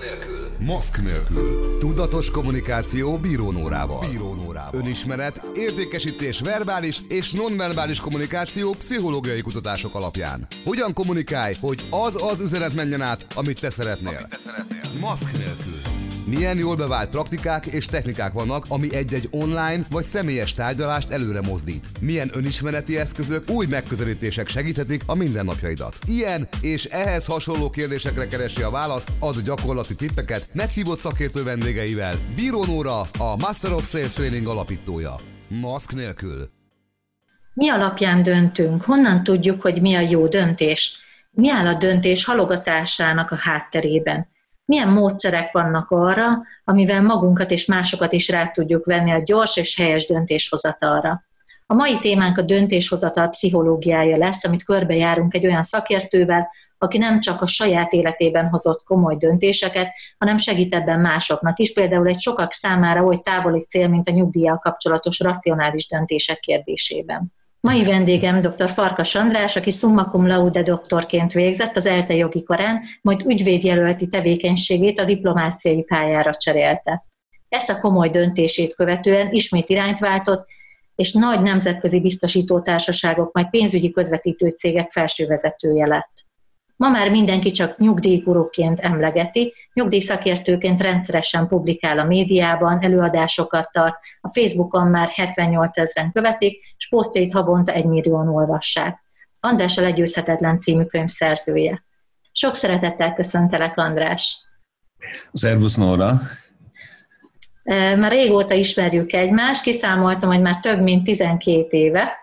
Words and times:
nélkül. 0.00 0.48
Maszk 0.58 1.02
nélkül. 1.02 1.78
Tudatos 1.78 2.30
kommunikáció 2.30 3.18
bírónórával. 3.18 4.08
Bírónórával. 4.10 4.80
Önismeret, 4.80 5.44
értékesítés 5.54 6.40
verbális 6.40 7.00
és 7.08 7.32
nonverbális 7.32 8.00
kommunikáció 8.00 8.72
pszichológiai 8.72 9.40
kutatások 9.40 9.94
alapján. 9.94 10.46
Hogyan 10.64 10.92
kommunikálj, 10.92 11.54
hogy 11.60 11.86
az 11.90 12.22
az 12.22 12.40
üzenet 12.40 12.74
menjen 12.74 13.00
át, 13.00 13.26
amit 13.34 13.60
te 13.60 13.70
szeretnél. 13.70 14.08
Amit 14.16 14.28
te 14.28 14.36
szeretnél. 14.36 14.80
Maszk 15.00 15.32
nélkül. 15.32 15.89
Milyen 16.30 16.58
jól 16.58 16.76
bevált 16.76 17.10
praktikák 17.10 17.66
és 17.66 17.86
technikák 17.86 18.32
vannak, 18.32 18.64
ami 18.68 18.94
egy-egy 18.94 19.28
online 19.30 19.86
vagy 19.90 20.04
személyes 20.04 20.54
tárgyalást 20.54 21.10
előre 21.10 21.40
mozdít. 21.40 21.86
Milyen 22.00 22.30
önismereti 22.32 22.98
eszközök, 22.98 23.50
új 23.50 23.66
megközelítések 23.66 24.48
segíthetik 24.48 25.02
a 25.06 25.14
mindennapjaidat. 25.14 25.98
Ilyen 26.06 26.48
és 26.60 26.84
ehhez 26.84 27.26
hasonló 27.26 27.70
kérdésekre 27.70 28.26
keresi 28.26 28.62
a 28.62 28.70
választ, 28.70 29.12
ad 29.18 29.40
gyakorlati 29.40 29.94
tippeket 29.94 30.48
meghívott 30.52 30.98
szakértő 30.98 31.42
vendégeivel. 31.42 32.14
Bíró 32.34 32.64
Nóra, 32.64 33.00
a 33.00 33.36
Master 33.38 33.72
of 33.72 33.88
Sales 33.88 34.12
Training 34.12 34.46
alapítója. 34.46 35.14
Maszk 35.48 35.94
nélkül. 35.94 36.48
Mi 37.54 37.70
alapján 37.70 38.22
döntünk? 38.22 38.82
Honnan 38.82 39.22
tudjuk, 39.22 39.62
hogy 39.62 39.80
mi 39.80 39.94
a 39.94 40.00
jó 40.00 40.26
döntés? 40.28 40.98
Mi 41.30 41.50
áll 41.50 41.66
a 41.66 41.74
döntés 41.74 42.24
halogatásának 42.24 43.30
a 43.30 43.36
hátterében? 43.36 44.28
Milyen 44.70 44.88
módszerek 44.88 45.52
vannak 45.52 45.90
arra, 45.90 46.42
amivel 46.64 47.02
magunkat 47.02 47.50
és 47.50 47.66
másokat 47.66 48.12
is 48.12 48.28
rá 48.28 48.46
tudjuk 48.46 48.84
venni 48.84 49.10
a 49.10 49.22
gyors 49.22 49.56
és 49.56 49.76
helyes 49.76 50.06
döntéshozatalra. 50.06 51.24
A 51.66 51.74
mai 51.74 51.98
témánk 51.98 52.38
a 52.38 52.42
döntéshozatal 52.42 53.28
pszichológiája 53.28 54.16
lesz, 54.16 54.44
amit 54.44 54.64
körbejárunk 54.64 55.34
egy 55.34 55.46
olyan 55.46 55.62
szakértővel, 55.62 56.50
aki 56.78 56.98
nem 56.98 57.20
csak 57.20 57.42
a 57.42 57.46
saját 57.46 57.92
életében 57.92 58.48
hozott 58.48 58.82
komoly 58.84 59.16
döntéseket, 59.16 59.88
hanem 60.18 60.36
segít 60.36 60.74
ebben 60.74 61.00
másoknak 61.00 61.58
is, 61.58 61.72
például 61.72 62.08
egy 62.08 62.20
sokak 62.20 62.52
számára 62.52 63.02
oly 63.02 63.20
távoli 63.22 63.64
cél, 63.68 63.88
mint 63.88 64.08
a 64.08 64.12
nyugdíjjal 64.12 64.58
kapcsolatos 64.58 65.20
racionális 65.20 65.88
döntések 65.88 66.38
kérdésében. 66.38 67.32
Mai 67.60 67.84
vendégem 67.84 68.40
dr. 68.40 68.70
Farkas 68.70 69.14
András, 69.14 69.56
aki 69.56 69.70
summa 69.70 70.04
cum 70.04 70.26
laude 70.26 70.62
doktorként 70.62 71.32
végzett 71.32 71.76
az 71.76 71.86
ELTE 71.86 72.14
jogi 72.14 72.42
korán, 72.42 72.82
majd 73.02 73.22
ügyvédjelölti 73.26 74.08
tevékenységét 74.08 74.98
a 74.98 75.04
diplomáciai 75.04 75.82
pályára 75.82 76.30
cserélte. 76.34 77.04
Ezt 77.48 77.70
a 77.70 77.78
komoly 77.78 78.08
döntését 78.08 78.74
követően 78.74 79.28
ismét 79.30 79.68
irányt 79.68 79.98
váltott, 79.98 80.46
és 80.94 81.12
nagy 81.12 81.42
nemzetközi 81.42 82.00
biztosítótársaságok, 82.00 83.32
majd 83.32 83.50
pénzügyi 83.50 83.90
közvetítő 83.90 84.48
cégek 84.48 84.90
felsővezetője 84.90 85.86
lett. 85.86 86.12
Ma 86.80 86.88
már 86.88 87.10
mindenki 87.10 87.50
csak 87.50 87.78
nyugdíjgurúként 87.78 88.80
emlegeti, 88.80 89.54
nyugdíjszakértőként 89.72 90.82
rendszeresen 90.82 91.48
publikál 91.48 91.98
a 91.98 92.04
médiában, 92.04 92.82
előadásokat 92.82 93.68
tart, 93.72 93.96
a 94.20 94.28
Facebookon 94.28 94.86
már 94.86 95.08
78 95.08 95.78
ezeren 95.78 96.10
követik, 96.12 96.60
és 96.76 96.88
posztjait 96.88 97.32
havonta 97.32 97.72
egy 97.72 97.84
millióan 97.84 98.28
olvassák. 98.28 99.02
András 99.40 99.78
a 99.78 99.80
Legyőzhetetlen 99.80 100.60
című 100.60 100.84
könyv 100.84 101.08
szerzője. 101.08 101.84
Sok 102.32 102.54
szeretettel 102.54 103.14
köszöntelek, 103.14 103.78
András! 103.78 104.46
Szervusz, 105.32 105.76
Nóra! 105.76 106.20
Már 107.96 108.10
régóta 108.10 108.54
ismerjük 108.54 109.12
egymást, 109.12 109.62
kiszámoltam, 109.62 110.30
hogy 110.30 110.40
már 110.40 110.60
több 110.60 110.80
mint 110.82 111.04
12 111.04 111.66
éve, 111.68 112.19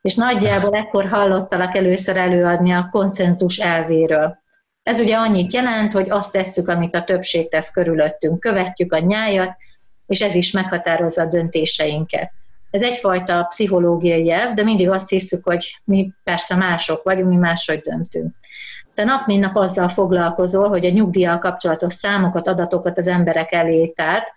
és 0.00 0.14
nagyjából 0.14 0.76
ekkor 0.76 1.08
hallottalak 1.08 1.76
először 1.76 2.16
előadni 2.16 2.72
a 2.72 2.88
konszenzus 2.92 3.58
elvéről. 3.58 4.38
Ez 4.82 5.00
ugye 5.00 5.16
annyit 5.16 5.52
jelent, 5.52 5.92
hogy 5.92 6.10
azt 6.10 6.32
tesszük, 6.32 6.68
amit 6.68 6.94
a 6.94 7.04
többség 7.04 7.48
tesz 7.48 7.70
körülöttünk, 7.70 8.40
követjük 8.40 8.92
a 8.92 8.98
nyájat, 8.98 9.56
és 10.06 10.20
ez 10.20 10.34
is 10.34 10.52
meghatározza 10.52 11.22
a 11.22 11.26
döntéseinket. 11.26 12.32
Ez 12.70 12.82
egyfajta 12.82 13.42
pszichológiai 13.42 14.24
jelv, 14.24 14.54
de 14.54 14.62
mindig 14.62 14.90
azt 14.90 15.08
hiszük, 15.08 15.44
hogy 15.44 15.80
mi 15.84 16.12
persze 16.24 16.54
mások 16.54 17.02
vagyunk, 17.02 17.28
mi 17.28 17.36
máshogy 17.36 17.80
döntünk. 17.80 18.34
Te 18.94 19.04
nap 19.04 19.26
mint 19.26 19.44
nap 19.44 19.56
azzal 19.56 19.88
foglalkozol, 19.88 20.68
hogy 20.68 20.86
a 20.86 20.90
nyugdíjjal 20.90 21.38
kapcsolatos 21.38 21.94
számokat, 21.94 22.48
adatokat 22.48 22.98
az 22.98 23.06
emberek 23.06 23.52
elé 23.52 23.88
tárt, 23.88 24.32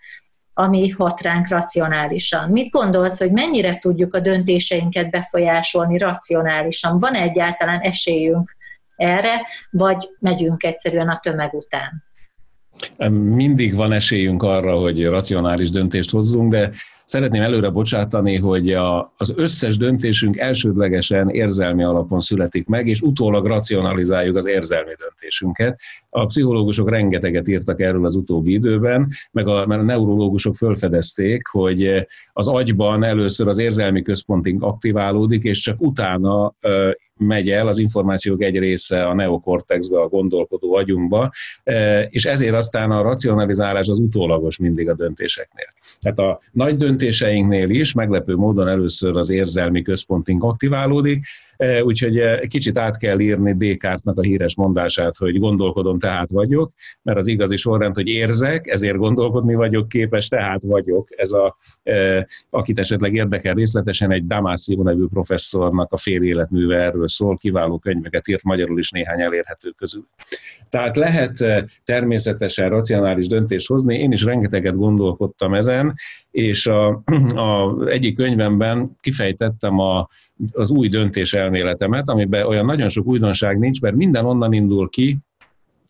ami 0.53 0.89
hat 0.89 1.21
ránk 1.21 1.47
racionálisan. 1.47 2.49
Mit 2.49 2.69
gondolsz, 2.69 3.19
hogy 3.19 3.31
mennyire 3.31 3.77
tudjuk 3.77 4.13
a 4.13 4.19
döntéseinket 4.19 5.09
befolyásolni 5.09 5.97
racionálisan? 5.97 6.99
Van 6.99 7.13
egyáltalán 7.13 7.79
esélyünk 7.79 8.55
erre, 8.95 9.41
vagy 9.69 10.09
megyünk 10.19 10.63
egyszerűen 10.63 11.09
a 11.09 11.17
tömeg 11.17 11.53
után? 11.53 12.03
Mindig 13.11 13.75
van 13.75 13.91
esélyünk 13.91 14.43
arra, 14.43 14.75
hogy 14.75 15.05
racionális 15.05 15.69
döntést 15.69 16.11
hozzunk, 16.11 16.51
de 16.51 16.71
Szeretném 17.13 17.41
előre 17.41 17.69
bocsátani, 17.69 18.37
hogy 18.37 18.71
a, 18.73 19.13
az 19.17 19.33
összes 19.35 19.77
döntésünk 19.77 20.37
elsődlegesen 20.37 21.29
érzelmi 21.29 21.83
alapon 21.83 22.19
születik 22.19 22.67
meg, 22.67 22.87
és 22.87 23.01
utólag 23.01 23.45
racionalizáljuk 23.45 24.35
az 24.35 24.47
érzelmi 24.47 24.91
döntésünket. 24.99 25.79
A 26.09 26.25
pszichológusok 26.25 26.89
rengeteget 26.89 27.47
írtak 27.47 27.81
erről 27.81 28.05
az 28.05 28.15
utóbbi 28.15 28.53
időben, 28.53 29.09
meg 29.31 29.47
a, 29.47 29.65
mert 29.65 29.81
a 29.81 29.83
neurológusok 29.83 30.55
felfedezték, 30.55 31.47
hogy 31.47 32.07
az 32.33 32.47
agyban 32.47 33.03
először 33.03 33.47
az 33.47 33.57
érzelmi 33.57 34.01
központunk 34.01 34.63
aktiválódik, 34.63 35.43
és 35.43 35.59
csak 35.59 35.81
utána 35.81 36.53
megy 37.19 37.49
el, 37.49 37.67
az 37.67 37.77
információk 37.77 38.41
egy 38.41 38.57
része 38.57 39.05
a 39.05 39.13
neokortexbe, 39.13 39.99
a 39.99 40.07
gondolkodó 40.07 40.75
agyunkba, 40.75 41.31
és 42.09 42.25
ezért 42.25 42.53
aztán 42.53 42.91
a 42.91 43.01
racionalizálás 43.01 43.87
az 43.87 43.99
utólagos 43.99 44.57
mindig 44.57 44.89
a 44.89 44.93
döntéseknél. 44.93 45.67
Tehát 46.01 46.19
a 46.19 46.39
nagy 46.51 46.75
döntéseinknél 46.75 47.69
is 47.69 47.93
meglepő 47.93 48.35
módon 48.35 48.67
először 48.67 49.17
az 49.17 49.29
érzelmi 49.29 49.81
központunk 49.81 50.43
aktiválódik, 50.43 51.25
E, 51.52 51.52
úgyhogy 51.81 52.17
e, 52.17 52.47
kicsit 52.47 52.77
át 52.77 52.97
kell 52.97 53.19
írni 53.19 53.53
Descartesnak 53.53 54.17
a 54.17 54.21
híres 54.21 54.55
mondását, 54.55 55.17
hogy 55.17 55.39
gondolkodom, 55.39 55.99
tehát 55.99 56.29
vagyok, 56.29 56.73
mert 57.01 57.17
az 57.17 57.27
igazi 57.27 57.55
sorrend, 57.55 57.95
hogy 57.95 58.07
érzek, 58.07 58.67
ezért 58.67 58.97
gondolkodni 58.97 59.55
vagyok 59.55 59.87
képes, 59.87 60.27
tehát 60.27 60.63
vagyok. 60.63 61.07
Ez 61.15 61.31
a, 61.31 61.57
e, 61.83 62.27
akit 62.49 62.79
esetleg 62.79 63.13
érdekel 63.13 63.53
részletesen, 63.53 64.11
egy 64.11 64.27
Damasio 64.27 64.83
nevű 64.83 65.05
professzornak 65.05 65.91
a 65.91 65.97
fél 65.97 66.23
életműve 66.23 66.77
erről 66.77 67.07
szól, 67.07 67.37
kiváló 67.37 67.77
könyveket 67.79 68.27
írt 68.27 68.43
magyarul 68.43 68.79
is 68.79 68.91
néhány 68.91 69.21
elérhető 69.21 69.69
közül. 69.69 70.07
Tehát 70.69 70.97
lehet 70.97 71.37
természetesen 71.83 72.69
racionális 72.69 73.27
döntést 73.27 73.67
hozni, 73.67 73.99
én 73.99 74.11
is 74.11 74.23
rengeteget 74.23 74.75
gondolkodtam 74.75 75.53
ezen, 75.53 75.93
és 76.31 76.67
a, 76.67 77.03
a 77.35 77.83
egyik 77.87 78.15
könyvemben 78.15 78.97
kifejtettem 79.01 79.79
a 79.79 80.09
az 80.51 80.69
új 80.69 80.87
döntés 80.87 81.33
elméletemet, 81.33 82.09
amiben 82.09 82.45
olyan 82.45 82.65
nagyon 82.65 82.89
sok 82.89 83.05
újdonság 83.05 83.59
nincs, 83.59 83.81
mert 83.81 83.95
minden 83.95 84.25
onnan 84.25 84.53
indul 84.53 84.89
ki, 84.89 85.17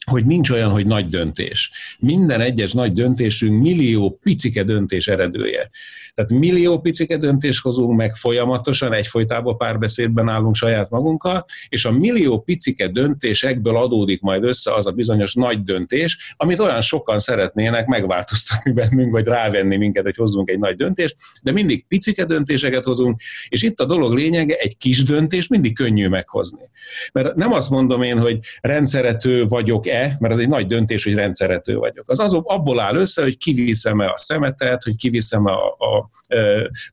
hogy 0.05 0.25
nincs 0.25 0.49
olyan, 0.49 0.69
hogy 0.69 0.85
nagy 0.85 1.09
döntés. 1.09 1.71
Minden 1.99 2.41
egyes 2.41 2.71
nagy 2.71 2.93
döntésünk 2.93 3.61
millió 3.61 4.19
picike 4.23 4.63
döntés 4.63 5.07
eredője. 5.07 5.69
Tehát 6.13 6.31
millió 6.31 6.79
picike 6.79 7.17
döntés 7.17 7.59
hozunk 7.59 7.97
meg 7.97 8.15
folyamatosan, 8.15 8.93
egyfolytában 8.93 9.57
párbeszédben 9.57 10.29
állunk 10.29 10.55
saját 10.55 10.89
magunkkal, 10.89 11.45
és 11.69 11.85
a 11.85 11.91
millió 11.91 12.39
picike 12.39 12.87
döntésekből 12.87 13.77
adódik 13.77 14.21
majd 14.21 14.43
össze 14.43 14.73
az 14.73 14.87
a 14.87 14.91
bizonyos 14.91 15.33
nagy 15.33 15.63
döntés, 15.63 16.33
amit 16.37 16.59
olyan 16.59 16.81
sokan 16.81 17.19
szeretnének 17.19 17.85
megváltoztatni 17.85 18.71
bennünk, 18.71 19.11
vagy 19.11 19.25
rávenni 19.25 19.77
minket, 19.77 20.03
hogy 20.03 20.15
hozzunk 20.15 20.49
egy 20.49 20.59
nagy 20.59 20.75
döntést, 20.75 21.15
de 21.41 21.51
mindig 21.51 21.85
picike 21.87 22.25
döntéseket 22.25 22.83
hozunk, 22.83 23.21
és 23.47 23.63
itt 23.63 23.79
a 23.79 23.85
dolog 23.85 24.13
lényege, 24.13 24.55
egy 24.55 24.77
kis 24.77 25.03
döntés 25.03 25.47
mindig 25.47 25.75
könnyű 25.75 26.07
meghozni. 26.07 26.69
Mert 27.13 27.35
nem 27.35 27.53
azt 27.53 27.69
mondom 27.69 28.01
én, 28.01 28.19
hogy 28.19 28.39
rendszerető 28.61 29.45
vagyok-e, 29.93 30.17
mert 30.19 30.33
az 30.33 30.39
egy 30.39 30.49
nagy 30.49 30.67
döntés, 30.67 31.03
hogy 31.03 31.13
rendszerető 31.13 31.77
vagyok. 31.77 32.09
Az, 32.09 32.19
az 32.19 32.33
abból 32.33 32.79
áll 32.79 32.95
össze, 32.95 33.21
hogy 33.21 33.37
kiviszem-e 33.37 34.07
a 34.07 34.17
szemetet, 34.17 34.83
hogy 34.83 34.95
kiviszem-e 34.95 35.51
a, 35.51 35.67
a 35.67 36.09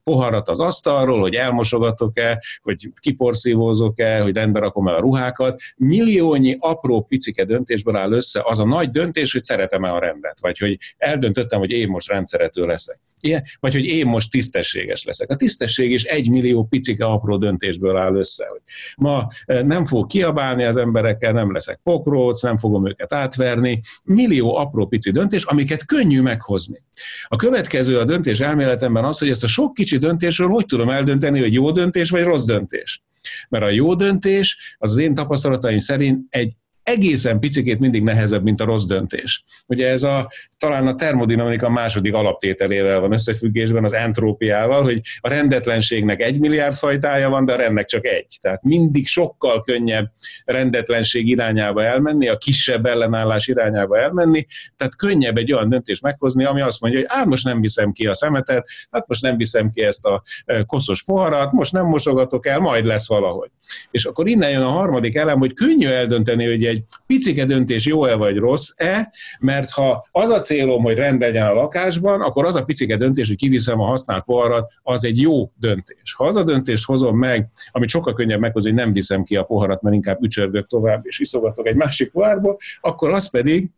poharat 0.03 0.49
az 0.49 0.59
asztalról, 0.59 1.19
hogy 1.19 1.33
elmosogatok-e, 1.33 2.43
hogy 2.61 2.89
kiporszívózok-e, 2.99 4.21
hogy 4.21 4.35
rendbe 4.35 4.59
rakom-e 4.59 4.93
a 4.93 4.99
ruhákat. 4.99 5.61
Milliónyi 5.75 6.55
apró 6.59 7.01
picike 7.01 7.45
döntésből 7.45 7.95
áll 7.95 8.11
össze 8.11 8.41
az 8.43 8.59
a 8.59 8.65
nagy 8.65 8.89
döntés, 8.89 9.31
hogy 9.31 9.43
szeretem-e 9.43 9.91
a 9.91 9.99
rendet, 9.99 10.39
vagy 10.41 10.57
hogy 10.57 10.77
eldöntöttem, 10.97 11.59
hogy 11.59 11.71
én 11.71 11.87
most 11.87 12.09
rendszerető 12.09 12.65
leszek. 12.65 12.99
Ilyen, 13.21 13.43
vagy 13.59 13.73
hogy 13.73 13.85
én 13.85 14.05
most 14.05 14.31
tisztességes 14.31 15.03
leszek. 15.03 15.29
A 15.29 15.35
tisztesség 15.35 15.91
is 15.91 16.03
egy 16.03 16.29
millió 16.29 16.63
picike 16.63 17.05
apró 17.05 17.37
döntésből 17.37 17.97
áll 17.97 18.15
össze. 18.15 18.47
Hogy 18.49 18.61
ma 18.97 19.27
nem 19.45 19.85
fog 19.85 20.07
kiabálni 20.07 20.63
az 20.63 20.77
emberekkel, 20.77 21.31
nem 21.31 21.51
leszek 21.51 21.79
pokróc, 21.83 22.41
nem 22.41 22.57
fogom 22.57 22.85
őket 22.91 23.13
átverni. 23.13 23.79
Millió 24.03 24.55
apró 24.55 24.87
pici 24.87 25.11
döntés, 25.11 25.43
amiket 25.43 25.85
könnyű 25.85 26.21
meghozni. 26.21 26.83
A 27.27 27.35
következő 27.35 27.99
a 27.99 28.03
döntés 28.03 28.39
elméletemben 28.39 29.03
az, 29.03 29.19
hogy 29.19 29.29
ezt 29.29 29.43
a 29.43 29.47
sok 29.47 29.73
kicsi 29.73 29.97
döntésről 29.97 30.47
hogy 30.47 30.65
tudom 30.65 30.89
eldönteni, 30.89 31.39
hogy 31.39 31.53
jó 31.53 31.71
döntés 31.71 32.09
vagy 32.09 32.23
rossz 32.23 32.45
döntés. 32.45 33.03
Mert 33.49 33.63
a 33.63 33.69
jó 33.69 33.95
döntés 33.95 34.75
az, 34.77 34.91
az 34.91 34.97
én 34.97 35.13
tapasztalataim 35.13 35.79
szerint 35.79 36.25
egy 36.29 36.53
egészen 36.83 37.39
picikét 37.39 37.79
mindig 37.79 38.03
nehezebb, 38.03 38.43
mint 38.43 38.61
a 38.61 38.65
rossz 38.65 38.85
döntés. 38.85 39.43
Ugye 39.67 39.87
ez 39.89 40.03
a, 40.03 40.31
talán 40.57 40.87
a 40.87 40.95
termodinamika 40.95 41.69
második 41.69 42.13
alaptételével 42.13 42.99
van 42.99 43.13
összefüggésben, 43.13 43.83
az 43.83 43.93
entrópiával, 43.93 44.83
hogy 44.83 45.01
a 45.19 45.29
rendetlenségnek 45.29 46.21
egy 46.21 46.39
milliárd 46.39 46.73
fajtája 46.73 47.29
van, 47.29 47.45
de 47.45 47.53
a 47.53 47.55
rendnek 47.55 47.85
csak 47.85 48.05
egy. 48.05 48.37
Tehát 48.41 48.63
mindig 48.63 49.07
sokkal 49.07 49.61
könnyebb 49.61 50.11
rendetlenség 50.45 51.27
irányába 51.27 51.83
elmenni, 51.83 52.27
a 52.27 52.37
kisebb 52.37 52.85
ellenállás 52.85 53.47
irányába 53.47 53.99
elmenni, 53.99 54.45
tehát 54.75 54.95
könnyebb 54.95 55.37
egy 55.37 55.53
olyan 55.53 55.69
döntést 55.69 56.01
meghozni, 56.01 56.43
ami 56.43 56.61
azt 56.61 56.81
mondja, 56.81 56.99
hogy 56.99 57.09
hát 57.11 57.25
most 57.25 57.43
nem 57.43 57.61
viszem 57.61 57.91
ki 57.91 58.07
a 58.07 58.13
szemetet, 58.13 58.69
hát 58.91 59.07
most 59.07 59.21
nem 59.21 59.37
viszem 59.37 59.71
ki 59.71 59.81
ezt 59.81 60.05
a 60.05 60.23
koszos 60.65 61.03
poharat, 61.03 61.51
most 61.51 61.71
nem 61.71 61.85
mosogatok 61.85 62.47
el, 62.47 62.59
majd 62.59 62.85
lesz 62.85 63.07
valahogy. 63.07 63.49
És 63.91 64.05
akkor 64.05 64.27
innen 64.27 64.49
jön 64.49 64.61
a 64.61 64.69
harmadik 64.69 65.15
elem, 65.15 65.37
hogy 65.37 65.53
könnyű 65.53 65.87
eldönteni, 65.87 66.45
hogy 66.45 66.63
egy 66.71 66.83
picike 67.05 67.45
döntés 67.45 67.85
jó-e 67.85 68.15
vagy 68.15 68.37
rossz-e, 68.37 69.13
mert 69.39 69.69
ha 69.69 70.07
az 70.11 70.29
a 70.29 70.39
célom, 70.39 70.83
hogy 70.83 70.95
rend 70.95 71.19
legyen 71.19 71.45
a 71.45 71.53
lakásban, 71.53 72.21
akkor 72.21 72.45
az 72.45 72.55
a 72.55 72.63
picike 72.63 72.97
döntés, 72.97 73.27
hogy 73.27 73.37
kiviszem 73.37 73.79
a 73.79 73.85
használt 73.85 74.23
poharat, 74.23 74.71
az 74.83 75.05
egy 75.05 75.21
jó 75.21 75.51
döntés. 75.59 76.13
Ha 76.17 76.25
az 76.25 76.35
a 76.35 76.43
döntést 76.43 76.85
hozom 76.85 77.17
meg, 77.17 77.49
amit 77.71 77.89
sokkal 77.89 78.13
könnyebb 78.13 78.39
meghozni, 78.39 78.69
hogy 78.69 78.79
nem 78.79 78.93
viszem 78.93 79.23
ki 79.23 79.35
a 79.35 79.43
poharat, 79.43 79.81
mert 79.81 79.95
inkább 79.95 80.23
ücsörgök 80.23 80.67
tovább, 80.67 81.01
és 81.05 81.19
iszogatok 81.19 81.67
egy 81.67 81.75
másik 81.75 82.11
pohárból, 82.11 82.57
akkor 82.81 83.09
az 83.09 83.29
pedig 83.29 83.69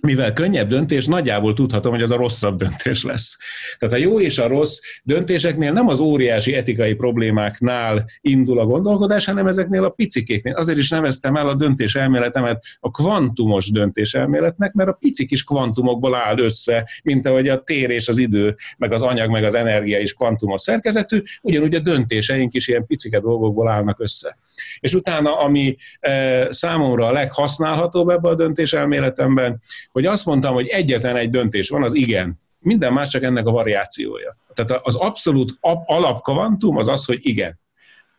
mivel 0.00 0.32
könnyebb 0.32 0.68
döntés, 0.68 1.06
nagyjából 1.06 1.54
tudhatom, 1.54 1.92
hogy 1.92 2.02
az 2.02 2.10
a 2.10 2.16
rosszabb 2.16 2.58
döntés 2.58 3.04
lesz. 3.04 3.38
Tehát 3.78 3.94
a 3.94 3.98
jó 3.98 4.20
és 4.20 4.38
a 4.38 4.46
rossz 4.46 4.78
döntéseknél 5.02 5.72
nem 5.72 5.88
az 5.88 5.98
óriási 5.98 6.54
etikai 6.54 6.94
problémáknál 6.94 8.06
indul 8.20 8.58
a 8.58 8.64
gondolkodás, 8.64 9.24
hanem 9.24 9.46
ezeknél 9.46 9.84
a 9.84 9.88
picikéknél. 9.88 10.54
Azért 10.54 10.78
is 10.78 10.90
neveztem 10.90 11.36
el 11.36 11.48
a 11.48 11.54
döntés 11.54 11.94
elméletemet 11.94 12.64
a 12.80 12.90
kvantumos 12.90 13.70
döntés 13.70 14.14
elméletnek, 14.14 14.72
mert 14.72 14.88
a 14.88 14.92
pici 14.92 15.26
kis 15.26 15.44
kvantumokból 15.44 16.14
áll 16.14 16.38
össze, 16.38 16.88
mint 17.02 17.26
ahogy 17.26 17.48
a 17.48 17.62
tér 17.62 17.90
és 17.90 18.08
az 18.08 18.18
idő, 18.18 18.56
meg 18.78 18.92
az 18.92 19.02
anyag, 19.02 19.30
meg 19.30 19.44
az 19.44 19.54
energia 19.54 19.98
is 19.98 20.12
kvantumos 20.12 20.60
szerkezetű, 20.60 21.22
ugyanúgy 21.42 21.74
a 21.74 21.80
döntéseink 21.80 22.54
is 22.54 22.68
ilyen 22.68 22.86
picike 22.86 23.20
dolgokból 23.20 23.68
állnak 23.68 24.00
össze. 24.00 24.38
És 24.80 24.94
utána, 24.94 25.38
ami 25.38 25.76
e, 26.00 26.52
számomra 26.52 27.06
a 27.06 27.12
leghasználhatóbb 27.12 28.08
ebbe 28.08 28.28
a 28.28 28.34
döntés 28.34 28.72
elméletemben, 28.72 29.60
hogy 29.92 30.06
azt 30.06 30.24
mondtam, 30.24 30.54
hogy 30.54 30.66
egyetlen 30.66 31.16
egy 31.16 31.30
döntés 31.30 31.68
van, 31.68 31.84
az 31.84 31.94
igen. 31.94 32.38
Minden 32.58 32.92
más 32.92 33.08
csak 33.08 33.22
ennek 33.22 33.46
a 33.46 33.50
variációja. 33.50 34.36
Tehát 34.54 34.82
az 34.84 34.94
abszolút 34.94 35.54
alapkavantum 35.86 36.76
az 36.76 36.88
az, 36.88 37.04
hogy 37.04 37.18
igen. 37.20 37.58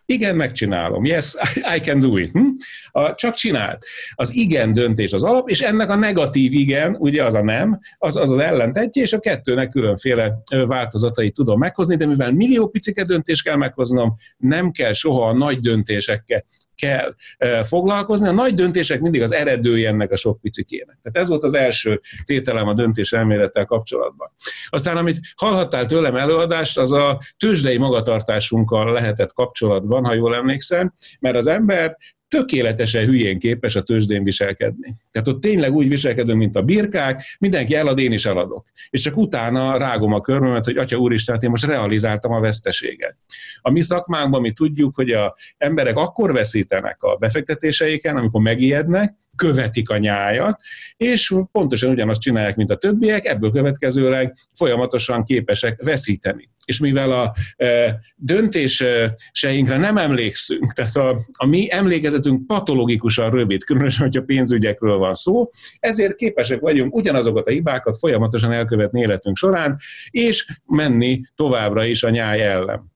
Igen, 0.05 0.35
megcsinálom. 0.35 1.05
Yes, 1.05 1.35
I 1.75 1.79
can 1.79 1.99
do 1.99 2.17
it. 2.17 2.31
Hm? 2.31 2.47
A, 2.91 3.15
csak 3.15 3.33
csinált. 3.33 3.85
Az 4.13 4.35
igen 4.35 4.73
döntés 4.73 5.13
az 5.13 5.23
alap, 5.23 5.49
és 5.49 5.61
ennek 5.61 5.89
a 5.89 5.95
negatív 5.95 6.53
igen, 6.53 6.95
ugye 6.99 7.23
az 7.23 7.33
a 7.33 7.43
nem, 7.43 7.79
az 7.97 8.15
az, 8.15 8.31
az 8.31 8.37
ellentetje, 8.37 9.01
és 9.01 9.13
a 9.13 9.19
kettőnek 9.19 9.69
különféle 9.69 10.33
változatait 10.67 11.33
tudom 11.33 11.59
meghozni, 11.59 11.95
de 11.95 12.05
mivel 12.05 12.31
millió 12.31 12.67
picike 12.67 13.03
döntést 13.03 13.43
kell 13.43 13.55
meghoznom, 13.55 14.15
nem 14.37 14.71
kell 14.71 14.93
soha 14.93 15.27
a 15.27 15.33
nagy 15.33 15.59
döntésekkel 15.59 16.45
kell 16.81 17.15
foglalkozni. 17.63 18.27
A 18.27 18.31
nagy 18.31 18.53
döntések 18.53 18.99
mindig 18.99 19.21
az 19.21 19.33
eredője 19.33 19.89
ennek 19.89 20.11
a 20.11 20.15
sok 20.15 20.41
picikének. 20.41 20.97
Tehát 21.01 21.17
ez 21.17 21.27
volt 21.27 21.43
az 21.43 21.53
első 21.53 22.01
tételem 22.23 22.67
a 22.67 22.73
döntés 22.73 23.11
elmélettel 23.11 23.65
kapcsolatban. 23.65 24.31
Aztán, 24.69 24.97
amit 24.97 25.19
hallhattál 25.35 25.85
tőlem 25.85 26.15
előadást, 26.15 26.77
az 26.77 26.91
a 26.91 27.19
tőzsdei 27.37 27.77
magatartásunkkal 27.77 28.91
lehetett 28.91 29.33
kapcsolatban, 29.33 30.05
ha 30.05 30.13
jól 30.13 30.35
emlékszem, 30.35 30.93
mert 31.19 31.35
az 31.35 31.47
ember 31.47 31.97
tökéletesen 32.31 33.05
hülyén 33.05 33.39
képes 33.39 33.75
a 33.75 33.81
tőzsdén 33.81 34.23
viselkedni. 34.23 34.95
Tehát 35.11 35.27
ott 35.27 35.41
tényleg 35.41 35.73
úgy 35.73 35.89
viselkedünk, 35.89 36.37
mint 36.37 36.55
a 36.55 36.61
birkák, 36.61 37.23
mindenki 37.39 37.75
elad, 37.75 37.99
én 37.99 38.11
is 38.11 38.25
eladok. 38.25 38.65
És 38.89 39.01
csak 39.01 39.17
utána 39.17 39.77
rágom 39.77 40.13
a 40.13 40.21
körmömet, 40.21 40.65
hogy 40.65 40.77
atya 40.77 40.97
úristen, 40.97 41.33
hát 41.33 41.43
én 41.43 41.49
most 41.49 41.65
realizáltam 41.65 42.31
a 42.31 42.39
veszteséget. 42.39 43.17
A 43.61 43.71
mi 43.71 43.81
szakmánkban 43.81 44.41
mi 44.41 44.51
tudjuk, 44.51 44.95
hogy 44.95 45.11
a 45.11 45.35
emberek 45.57 45.95
akkor 45.95 46.33
veszítenek 46.33 47.03
a 47.03 47.15
befektetéseiken, 47.15 48.17
amikor 48.17 48.41
megijednek, 48.41 49.13
követik 49.35 49.89
a 49.89 49.97
nyájat, 49.97 50.59
és 50.97 51.33
pontosan 51.51 51.89
ugyanazt 51.89 52.21
csinálják, 52.21 52.55
mint 52.55 52.71
a 52.71 52.77
többiek, 52.77 53.25
ebből 53.25 53.51
következőleg 53.51 54.33
folyamatosan 54.53 55.23
képesek 55.23 55.81
veszíteni. 55.83 56.49
És 56.65 56.79
mivel 56.79 57.11
a 57.11 57.33
e, 57.55 57.99
döntéseinkre 58.15 59.77
nem 59.77 59.97
emlékszünk, 59.97 60.73
tehát 60.73 60.95
a, 60.95 61.19
a 61.31 61.45
mi 61.45 61.71
emlékezetünk 61.71 62.47
patológikusan 62.47 63.29
rövid, 63.29 63.63
különösen, 63.63 64.05
hogyha 64.05 64.23
pénzügyekről 64.23 64.97
van 64.97 65.13
szó, 65.13 65.49
ezért 65.79 66.15
képesek 66.15 66.59
vagyunk 66.59 66.95
ugyanazokat 66.95 67.47
a 67.47 67.51
hibákat 67.51 67.97
folyamatosan 67.97 68.51
elkövetni 68.51 69.01
életünk 69.01 69.37
során, 69.37 69.77
és 70.09 70.45
menni 70.65 71.21
továbbra 71.35 71.85
is 71.85 72.03
a 72.03 72.09
nyáj 72.09 72.41
ellen 72.41 72.91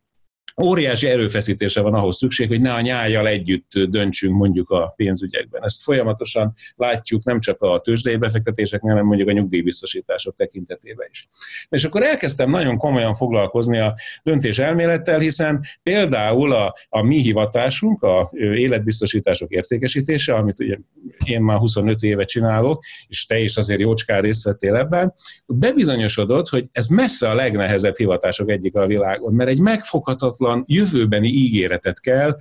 óriási 0.64 1.08
erőfeszítése 1.08 1.82
van 1.82 1.94
ahhoz 1.94 2.18
szükség, 2.18 2.48
hogy 2.48 2.62
ne 2.62 2.74
a 2.74 2.82
nyájjal 2.82 3.28
együtt 3.28 3.70
döntsünk 3.90 4.36
mondjuk 4.36 4.70
a 4.70 4.94
pénzügyekben. 4.96 5.64
Ezt 5.64 5.84
folyamatosan 5.84 6.54
látjuk 6.76 7.24
nem 7.24 7.40
csak 7.40 7.62
a 7.62 7.80
tőzsdei 7.80 8.16
befektetéseknél, 8.16 8.92
hanem 8.92 9.08
mondjuk 9.08 9.30
a 9.30 9.32
nyugdíjbiztosítások 9.32 10.36
tekintetében 10.36 11.08
is. 11.12 11.28
És 11.70 11.84
akkor 11.84 12.04
elkezdtem 12.04 12.50
nagyon 12.50 12.78
komolyan 12.78 13.16
foglalkozni 13.16 13.78
a 13.78 13.96
döntés 14.24 14.60
elmélettel, 14.60 15.20
hiszen 15.20 15.66
például 15.84 16.54
a, 16.54 16.76
a 16.90 17.02
mi 17.02 17.22
hivatásunk, 17.22 18.04
a 18.04 18.30
életbiztosítások 18.34 19.52
értékesítése, 19.52 20.34
amit 20.34 20.60
ugye 20.60 20.78
én 21.26 21.42
már 21.42 21.58
25 21.58 22.02
éve 22.02 22.26
csinálok, 22.26 22.84
és 23.08 23.26
te 23.26 23.40
is 23.40 23.58
azért 23.58 23.80
jócskán 23.80 24.22
részt 24.22 24.44
vettél 24.44 24.76
ebben, 24.76 25.14
bebizonyosodott, 25.46 26.50
hogy 26.50 26.66
ez 26.72 26.88
messze 26.88 27.30
a 27.30 27.34
legnehezebb 27.34 27.98
hivatások 27.98 28.50
egyik 28.50 28.76
a 28.76 28.86
világon, 28.86 29.34
mert 29.34 29.50
egy 29.50 29.60
megfoghatatlan 29.60 30.45
váratlan 30.46 30.64
jövőbeni 30.68 31.28
ígéretet 31.28 32.00
kell 32.00 32.38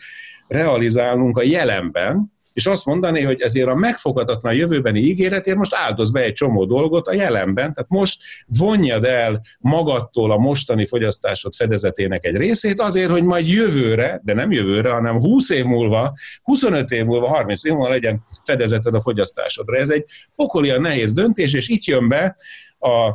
realizálnunk 0.47 1.39
a 1.39 1.43
jelenben, 1.43 2.33
és 2.53 2.67
azt 2.67 2.87
mondani, 2.87 3.23
hogy 3.23 3.41
ezért 3.41 3.69
a 3.69 3.75
megfoghatatlan 3.75 4.55
jövőbeni 4.55 5.01
ígéretért 5.01 5.57
most 5.57 5.75
áldoz 5.75 6.11
be 6.11 6.21
egy 6.21 6.33
csomó 6.33 6.65
dolgot 6.65 7.09
a 7.09 7.15
jelenben, 7.15 7.75
tehát 7.75 7.91
most 7.91 8.23
vonjad 8.47 9.05
el 9.05 9.41
magadtól 9.59 10.31
a 10.31 10.37
mostani 10.37 10.87
fogyasztásod 10.87 11.55
fedezetének 11.55 12.25
egy 12.25 12.37
részét 12.37 12.81
azért, 12.81 13.11
hogy 13.11 13.25
majd 13.25 13.49
jövőre, 13.49 14.21
de 14.25 14.35
nem 14.35 14.53
jövőre, 14.53 14.91
hanem 14.91 15.19
20 15.19 15.51
év 15.51 15.65
múlva, 15.65 16.15
25 16.43 16.91
év 16.91 17.05
múlva, 17.05 17.29
30 17.29 17.65
év 17.65 17.73
múlva 17.73 17.89
legyen 17.89 18.23
fedezeted 18.45 18.95
a 18.95 19.01
fogyasztásodra. 19.01 19.77
Ez 19.77 19.91
egy 19.91 20.05
pokolian 20.37 20.81
nehéz 20.81 21.13
döntés, 21.13 21.55
és 21.55 21.69
itt 21.69 21.85
jön 21.85 22.09
be 22.09 22.37
a 22.79 23.11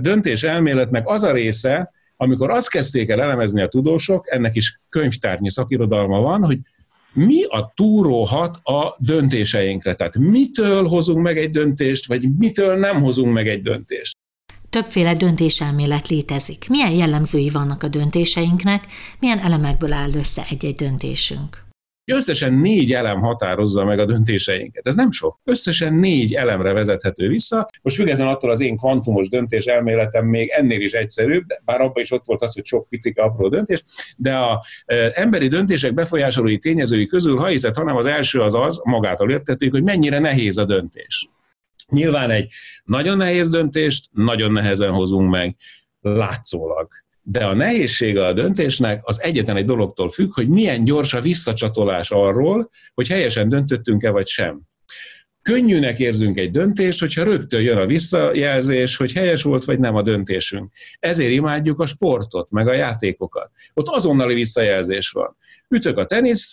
döntés 0.00 0.42
elméletnek 0.42 1.08
az 1.08 1.22
a 1.22 1.32
része, 1.32 1.92
amikor 2.20 2.50
azt 2.50 2.70
kezdték 2.70 3.08
el 3.10 3.20
elemezni 3.20 3.62
a 3.62 3.68
tudósok, 3.68 4.30
ennek 4.30 4.54
is 4.54 4.80
könyvtárnyi 4.88 5.50
szakirodalma 5.50 6.20
van, 6.20 6.44
hogy 6.44 6.58
mi 7.12 7.44
a 7.44 7.72
túróhat 7.76 8.56
a 8.56 8.96
döntéseinkre. 8.98 9.94
Tehát 9.94 10.18
mitől 10.18 10.86
hozunk 10.86 11.22
meg 11.22 11.38
egy 11.38 11.50
döntést, 11.50 12.06
vagy 12.06 12.28
mitől 12.38 12.76
nem 12.76 13.02
hozunk 13.02 13.32
meg 13.32 13.48
egy 13.48 13.62
döntést. 13.62 14.16
Többféle 14.70 15.14
döntéselmélet 15.14 16.08
létezik. 16.08 16.68
Milyen 16.68 16.90
jellemzői 16.90 17.50
vannak 17.50 17.82
a 17.82 17.88
döntéseinknek, 17.88 18.86
milyen 19.20 19.38
elemekből 19.38 19.92
áll 19.92 20.12
össze 20.12 20.46
egy-egy 20.50 20.74
döntésünk? 20.74 21.67
Összesen 22.12 22.54
négy 22.54 22.92
elem 22.92 23.20
határozza 23.20 23.84
meg 23.84 23.98
a 23.98 24.04
döntéseinket. 24.04 24.86
Ez 24.86 24.94
nem 24.94 25.10
sok. 25.10 25.40
Összesen 25.44 25.94
négy 25.94 26.34
elemre 26.34 26.72
vezethető 26.72 27.28
vissza. 27.28 27.68
Most 27.82 27.96
függetlenül 27.96 28.32
attól 28.32 28.50
az 28.50 28.60
én 28.60 28.76
kvantumos 28.76 29.28
döntés 29.28 29.64
elméletem 29.64 30.26
még 30.26 30.48
ennél 30.48 30.80
is 30.80 30.92
egyszerűbb, 30.92 31.44
bár 31.64 31.80
abban 31.80 32.02
is 32.02 32.10
ott 32.10 32.24
volt 32.24 32.42
az, 32.42 32.54
hogy 32.54 32.64
sok 32.64 32.88
picike 32.88 33.22
apró 33.22 33.48
döntés, 33.48 33.82
de 34.16 34.36
a 34.36 34.64
emberi 35.12 35.48
döntések 35.48 35.94
befolyásolói 35.94 36.58
tényezői 36.58 37.06
közül, 37.06 37.36
ha 37.36 37.46
hiszed, 37.46 37.74
hanem 37.74 37.96
az 37.96 38.06
első 38.06 38.40
az 38.40 38.54
az, 38.54 38.80
magától 38.84 39.30
értetődik, 39.30 39.72
hogy 39.72 39.82
mennyire 39.82 40.18
nehéz 40.18 40.56
a 40.56 40.64
döntés. 40.64 41.28
Nyilván 41.88 42.30
egy 42.30 42.52
nagyon 42.84 43.16
nehéz 43.16 43.50
döntést 43.50 44.08
nagyon 44.12 44.52
nehezen 44.52 44.90
hozunk 44.90 45.30
meg, 45.30 45.56
látszólag 46.00 46.88
de 47.30 47.44
a 47.44 47.54
nehézsége 47.54 48.26
a 48.26 48.32
döntésnek 48.32 49.00
az 49.04 49.22
egyetlen 49.22 49.56
egy 49.56 49.64
dologtól 49.64 50.10
függ, 50.10 50.34
hogy 50.34 50.48
milyen 50.48 50.84
gyors 50.84 51.14
a 51.14 51.20
visszacsatolás 51.20 52.10
arról, 52.10 52.70
hogy 52.94 53.08
helyesen 53.08 53.48
döntöttünk-e 53.48 54.10
vagy 54.10 54.26
sem. 54.26 54.60
Könnyűnek 55.42 55.98
érzünk 55.98 56.38
egy 56.38 56.50
döntést, 56.50 57.00
hogyha 57.00 57.24
rögtön 57.24 57.60
jön 57.60 57.76
a 57.76 57.86
visszajelzés, 57.86 58.96
hogy 58.96 59.12
helyes 59.12 59.42
volt 59.42 59.64
vagy 59.64 59.78
nem 59.78 59.94
a 59.94 60.02
döntésünk. 60.02 60.72
Ezért 60.98 61.30
imádjuk 61.30 61.80
a 61.80 61.86
sportot, 61.86 62.50
meg 62.50 62.68
a 62.68 62.74
játékokat. 62.74 63.50
Ott 63.74 63.88
azonnali 63.88 64.34
visszajelzés 64.34 65.10
van. 65.10 65.36
Ütök 65.68 65.98
a 65.98 66.06
tenisz 66.06 66.52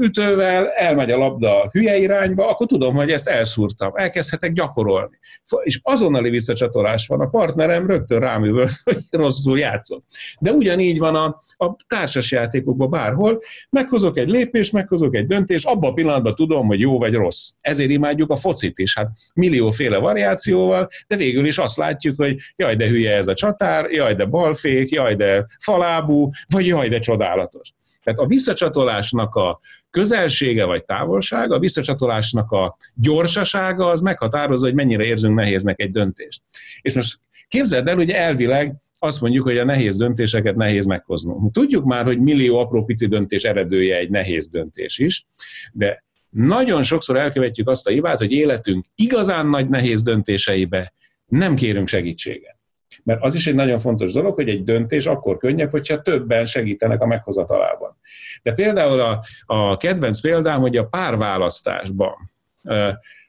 ütővel, 0.00 0.68
elmegy 0.68 1.10
a 1.10 1.16
labda 1.16 1.62
a 1.62 1.68
hülye 1.72 1.96
irányba, 1.96 2.48
akkor 2.48 2.66
tudom, 2.66 2.94
hogy 2.94 3.10
ezt 3.10 3.28
elszúrtam, 3.28 3.90
elkezdhetek 3.94 4.52
gyakorolni. 4.52 5.18
És 5.62 5.80
azonnali 5.82 6.30
visszacsatolás 6.30 7.06
van, 7.06 7.20
a 7.20 7.28
partnerem 7.28 7.86
rögtön 7.86 8.20
rám 8.20 8.44
üvölt, 8.44 8.72
hogy 8.84 8.98
rosszul 9.10 9.58
játszott. 9.58 10.04
De 10.40 10.52
ugyanígy 10.52 10.98
van 10.98 11.14
a, 11.14 11.38
a 11.56 11.76
társasjátékokban 11.86 12.90
bárhol, 12.90 13.40
meghozok 13.70 14.18
egy 14.18 14.28
lépést, 14.28 14.72
meghozok 14.72 15.14
egy 15.14 15.26
döntést, 15.26 15.66
abban 15.66 15.90
a 15.90 15.94
pillanatban 15.94 16.34
tudom, 16.34 16.66
hogy 16.66 16.80
jó 16.80 16.98
vagy 16.98 17.14
rossz. 17.14 17.50
Ezért 17.60 17.90
imádjuk 17.90 18.30
a 18.30 18.36
focit 18.36 18.78
is, 18.78 18.94
hát 18.94 19.10
millióféle 19.34 19.98
variációval, 19.98 20.88
de 21.06 21.16
végül 21.16 21.46
is 21.46 21.58
azt 21.58 21.76
látjuk, 21.76 22.16
hogy 22.16 22.36
jaj, 22.56 22.76
de 22.76 22.86
hülye 22.86 23.16
ez 23.16 23.26
a 23.26 23.34
csatár, 23.34 23.90
jaj, 23.90 24.14
de 24.14 24.24
balfék, 24.24 24.90
jaj, 24.90 25.14
de 25.14 25.46
falábú, 25.58 26.30
vagy 26.48 26.66
jaj, 26.66 26.88
de 26.88 26.98
csodálatos. 26.98 27.72
Tehát 28.06 28.20
a 28.20 28.26
visszacsatolásnak 28.56 29.34
a 29.34 29.60
közelsége 29.90 30.64
vagy 30.64 30.84
távolsága, 30.84 31.54
a 31.54 31.58
visszacsatolásnak 31.58 32.50
a 32.50 32.76
gyorsasága 32.94 33.86
az 33.86 34.00
meghatározza, 34.00 34.66
hogy 34.66 34.74
mennyire 34.74 35.04
érzünk 35.04 35.34
nehéznek 35.34 35.80
egy 35.80 35.90
döntést. 35.90 36.42
És 36.80 36.94
most 36.94 37.18
képzeld 37.48 37.88
el, 37.88 37.94
hogy 37.94 38.10
elvileg 38.10 38.74
azt 38.98 39.20
mondjuk, 39.20 39.44
hogy 39.44 39.58
a 39.58 39.64
nehéz 39.64 39.96
döntéseket 39.96 40.56
nehéz 40.56 40.86
meghoznunk. 40.86 41.52
Tudjuk 41.52 41.84
már, 41.84 42.04
hogy 42.04 42.20
millió 42.20 42.58
apró 42.58 42.84
pici 42.84 43.06
döntés 43.06 43.42
eredője 43.42 43.96
egy 43.96 44.10
nehéz 44.10 44.48
döntés 44.48 44.98
is, 44.98 45.26
de 45.72 46.04
nagyon 46.30 46.82
sokszor 46.82 47.16
elkövetjük 47.16 47.68
azt 47.68 47.86
a 47.86 47.90
hibát, 47.90 48.18
hogy 48.18 48.32
életünk 48.32 48.86
igazán 48.94 49.46
nagy 49.46 49.68
nehéz 49.68 50.02
döntéseibe 50.02 50.92
nem 51.26 51.54
kérünk 51.54 51.88
segítséget. 51.88 52.55
Mert 53.02 53.22
az 53.22 53.34
is 53.34 53.46
egy 53.46 53.54
nagyon 53.54 53.78
fontos 53.78 54.12
dolog, 54.12 54.34
hogy 54.34 54.48
egy 54.48 54.64
döntés 54.64 55.06
akkor 55.06 55.36
könnyebb, 55.36 55.70
hogyha 55.70 56.02
többen 56.02 56.46
segítenek 56.46 57.02
a 57.02 57.06
meghozatalában. 57.06 57.96
De 58.42 58.52
például 58.52 59.00
a, 59.00 59.24
a 59.46 59.76
kedvenc 59.76 60.20
példám, 60.20 60.60
hogy 60.60 60.76
a 60.76 60.86
párválasztásban 60.86 62.14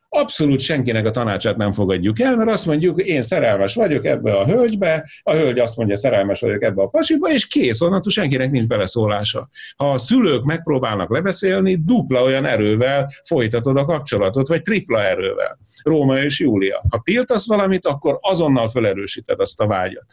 abszolút 0.09 0.59
senkinek 0.59 1.05
a 1.05 1.11
tanácsát 1.11 1.57
nem 1.57 1.71
fogadjuk 1.71 2.19
el, 2.19 2.35
mert 2.35 2.49
azt 2.49 2.65
mondjuk, 2.65 3.01
én 3.01 3.21
szerelmes 3.21 3.73
vagyok 3.73 4.05
ebbe 4.05 4.37
a 4.37 4.45
hölgybe, 4.45 5.09
a 5.23 5.33
hölgy 5.33 5.59
azt 5.59 5.77
mondja, 5.77 5.95
szerelmes 5.95 6.39
vagyok 6.39 6.63
ebbe 6.63 6.81
a 6.81 6.87
pasiba, 6.87 7.29
és 7.29 7.47
kész, 7.47 7.81
onnantól 7.81 8.11
senkinek 8.11 8.51
nincs 8.51 8.67
beleszólása. 8.67 9.47
Ha 9.75 9.91
a 9.91 9.97
szülők 9.97 10.43
megpróbálnak 10.43 11.09
lebeszélni, 11.09 11.75
dupla 11.75 12.21
olyan 12.21 12.45
erővel 12.45 13.11
folytatod 13.23 13.77
a 13.77 13.85
kapcsolatot, 13.85 14.47
vagy 14.47 14.61
tripla 14.61 15.03
erővel. 15.03 15.59
Róma 15.83 16.19
és 16.19 16.39
Júlia. 16.39 16.81
Ha 16.89 17.01
tiltasz 17.03 17.47
valamit, 17.47 17.85
akkor 17.85 18.17
azonnal 18.21 18.69
felerősíted 18.69 19.39
azt 19.39 19.61
a 19.61 19.67
vágyat. 19.67 20.05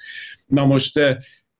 Na 0.47 0.67
most 0.67 0.99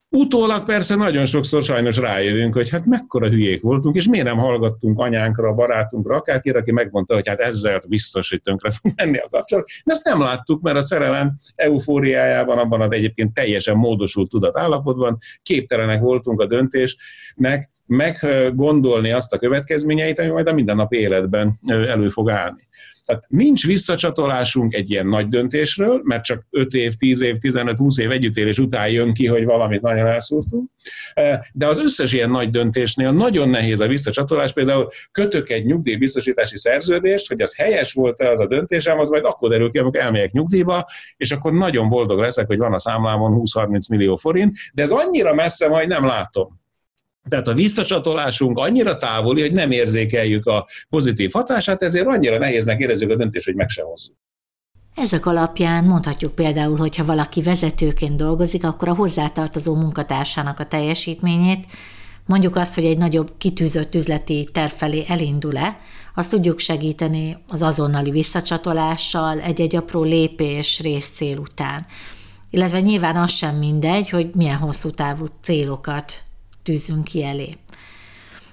Utólag 0.09 0.65
persze 0.65 0.95
nagyon 0.95 1.25
sokszor 1.25 1.63
sajnos 1.63 1.97
rájövünk, 1.97 2.53
hogy 2.53 2.69
hát 2.69 2.85
mekkora 2.85 3.29
hülyék 3.29 3.61
voltunk, 3.61 3.95
és 3.95 4.07
miért 4.07 4.25
nem 4.25 4.37
hallgattunk 4.37 4.99
anyánkra, 4.99 5.53
barátunkra, 5.53 6.15
akárkire, 6.15 6.59
aki 6.59 6.71
megmondta, 6.71 7.13
hogy 7.13 7.27
hát 7.27 7.39
ezzel 7.39 7.81
biztos, 7.87 8.29
hogy 8.29 8.41
tönkre 8.41 8.71
fog 8.71 8.91
menni 8.95 9.17
a 9.17 9.27
kapcsolat. 9.31 9.67
De 9.83 9.93
ezt 9.93 10.05
nem 10.05 10.19
láttuk, 10.21 10.61
mert 10.61 10.77
a 10.77 10.81
szerelem 10.81 11.35
eufóriájában, 11.55 12.57
abban 12.57 12.81
az 12.81 12.91
egyébként 12.91 13.33
teljesen 13.33 13.75
módosult 13.75 14.29
tudatállapotban 14.29 15.17
képtelenek 15.43 15.99
voltunk 16.01 16.41
a 16.41 16.45
döntésnek 16.45 17.69
meggondolni 17.85 19.11
azt 19.11 19.33
a 19.33 19.37
következményeit, 19.37 20.19
ami 20.19 20.29
majd 20.29 20.47
a 20.47 20.53
mindennapi 20.53 20.97
életben 20.97 21.59
elő 21.65 22.09
fog 22.09 22.29
állni. 22.29 22.67
Tehát 23.05 23.23
nincs 23.27 23.65
visszacsatolásunk 23.65 24.73
egy 24.73 24.91
ilyen 24.91 25.07
nagy 25.07 25.27
döntésről, 25.27 26.01
mert 26.03 26.23
csak 26.23 26.45
5 26.49 26.73
év, 26.73 26.93
10 26.93 27.21
év, 27.21 27.35
15-20 27.39 28.01
év 28.01 28.11
együttélés 28.11 28.57
után 28.57 28.89
jön 28.89 29.13
ki, 29.13 29.27
hogy 29.27 29.45
valamit 29.45 29.81
nagyon 29.81 30.07
elszúrtunk. 30.07 30.69
De 31.53 31.67
az 31.67 31.79
összes 31.79 32.13
ilyen 32.13 32.29
nagy 32.29 32.49
döntésnél 32.49 33.11
nagyon 33.11 33.49
nehéz 33.49 33.79
a 33.79 33.87
visszacsatolás. 33.87 34.53
Például 34.53 34.87
kötök 35.11 35.49
egy 35.49 35.65
nyugdíjbiztosítási 35.65 36.57
szerződést, 36.57 37.27
hogy 37.27 37.41
az 37.41 37.55
helyes 37.55 37.93
volt-e 37.93 38.29
az 38.29 38.39
a 38.39 38.47
döntésem, 38.47 38.99
az 38.99 39.09
majd 39.09 39.25
akkor 39.25 39.49
derül 39.49 39.71
ki, 39.71 39.77
amikor 39.77 40.01
elmegyek 40.01 40.31
nyugdíjba, 40.31 40.85
és 41.17 41.31
akkor 41.31 41.53
nagyon 41.53 41.89
boldog 41.89 42.19
leszek, 42.19 42.47
hogy 42.47 42.57
van 42.57 42.73
a 42.73 42.79
számlámon 42.79 43.41
20-30 43.43 43.89
millió 43.89 44.15
forint, 44.15 44.57
de 44.73 44.81
ez 44.81 44.91
annyira 44.91 45.33
messze 45.33 45.67
majd 45.67 45.87
nem 45.87 46.05
látom. 46.05 46.63
Tehát 47.29 47.47
a 47.47 47.53
visszacsatolásunk 47.53 48.57
annyira 48.57 48.97
távoli, 48.97 49.41
hogy 49.41 49.53
nem 49.53 49.71
érzékeljük 49.71 50.45
a 50.45 50.67
pozitív 50.89 51.31
hatását, 51.31 51.81
ezért 51.81 52.07
annyira 52.07 52.37
nehéznek 52.37 52.79
érezzük 52.79 53.09
a 53.09 53.15
döntést, 53.15 53.45
hogy 53.45 53.55
meg 53.55 53.69
se 53.69 53.81
hozzuk. 53.81 54.15
Ezek 54.95 55.25
alapján 55.25 55.83
mondhatjuk 55.83 56.35
például, 56.35 56.77
hogy 56.77 56.95
ha 56.95 57.05
valaki 57.05 57.41
vezetőként 57.41 58.15
dolgozik, 58.15 58.63
akkor 58.63 58.87
a 58.87 58.95
hozzátartozó 58.95 59.75
munkatársának 59.75 60.59
a 60.59 60.65
teljesítményét, 60.65 61.65
mondjuk 62.25 62.55
azt, 62.55 62.75
hogy 62.75 62.85
egy 62.85 62.97
nagyobb 62.97 63.31
kitűzött 63.37 63.95
üzleti 63.95 64.47
terv 64.51 64.71
felé 64.71 65.03
elindul-e, 65.07 65.77
azt 66.15 66.29
tudjuk 66.31 66.59
segíteni 66.59 67.37
az 67.47 67.61
azonnali 67.61 68.11
visszacsatolással, 68.11 69.39
egy-egy 69.39 69.75
apró 69.75 70.03
lépés 70.03 70.79
részcél 70.79 71.37
után. 71.37 71.85
Illetve 72.49 72.79
nyilván 72.79 73.15
az 73.15 73.31
sem 73.31 73.55
mindegy, 73.55 74.09
hogy 74.09 74.29
milyen 74.35 74.57
hosszú 74.57 74.89
távú 74.89 75.25
célokat 75.41 76.24
tűzünk 76.65 77.03
ki 77.03 77.23
elé. 77.23 77.49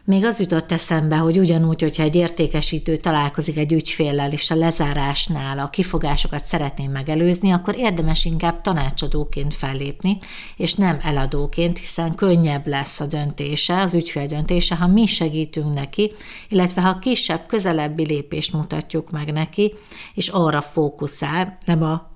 Még 0.05 0.25
az 0.25 0.41
jutott 0.41 0.73
eszembe, 0.73 1.17
hogy 1.17 1.39
ugyanúgy, 1.39 1.83
hogyha 1.83 2.03
egy 2.03 2.15
értékesítő 2.15 2.97
találkozik 2.97 3.57
egy 3.57 3.73
ügyféllel, 3.73 4.33
és 4.33 4.51
a 4.51 4.55
lezárásnál 4.55 5.59
a 5.59 5.71
kifogásokat 5.71 6.45
szeretném 6.45 6.91
megelőzni, 6.91 7.53
akkor 7.53 7.77
érdemes 7.77 8.25
inkább 8.25 8.61
tanácsadóként 8.61 9.55
fellépni, 9.55 10.19
és 10.57 10.75
nem 10.75 10.99
eladóként, 11.03 11.79
hiszen 11.79 12.15
könnyebb 12.15 12.67
lesz 12.67 13.01
a 13.01 13.07
döntése, 13.07 13.81
az 13.81 13.95
ügyfél 13.95 14.27
döntése, 14.27 14.75
ha 14.75 14.87
mi 14.87 15.07
segítünk 15.07 15.75
neki, 15.75 16.13
illetve 16.49 16.81
ha 16.81 16.99
kisebb, 16.99 17.47
közelebbi 17.47 18.07
lépést 18.07 18.53
mutatjuk 18.53 19.11
meg 19.11 19.33
neki, 19.33 19.75
és 20.15 20.29
arra 20.29 20.61
fókuszál, 20.61 21.59
nem 21.65 21.83
a 21.83 22.11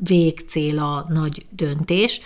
végcél 0.00 0.78
a 0.78 1.06
nagy 1.08 1.46
döntés, 1.50 2.20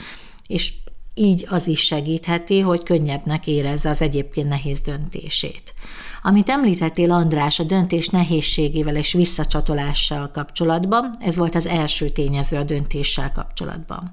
és 0.46 0.74
így 1.20 1.46
az 1.48 1.66
is 1.66 1.80
segítheti, 1.80 2.60
hogy 2.60 2.82
könnyebbnek 2.82 3.46
érezze 3.46 3.88
az 3.88 4.00
egyébként 4.00 4.48
nehéz 4.48 4.80
döntését. 4.80 5.74
Amit 6.22 6.48
említettél 6.48 7.10
András 7.10 7.58
a 7.58 7.64
döntés 7.64 8.08
nehézségével 8.08 8.96
és 8.96 9.12
visszacsatolással 9.12 10.30
kapcsolatban, 10.30 11.16
ez 11.20 11.36
volt 11.36 11.54
az 11.54 11.66
első 11.66 12.08
tényező 12.08 12.56
a 12.56 12.62
döntéssel 12.62 13.32
kapcsolatban. 13.32 14.12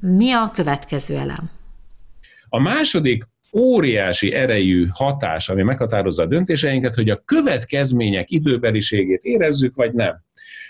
Mi 0.00 0.32
a 0.32 0.50
következő 0.54 1.16
elem? 1.16 1.50
A 2.48 2.60
második 2.60 3.28
óriási 3.52 4.32
erejű 4.32 4.86
hatás, 4.92 5.48
ami 5.48 5.62
meghatározza 5.62 6.22
a 6.22 6.26
döntéseinket, 6.26 6.94
hogy 6.94 7.10
a 7.10 7.22
következmények 7.24 8.30
időbeliségét 8.30 9.22
érezzük, 9.22 9.74
vagy 9.74 9.92
nem. 9.92 10.24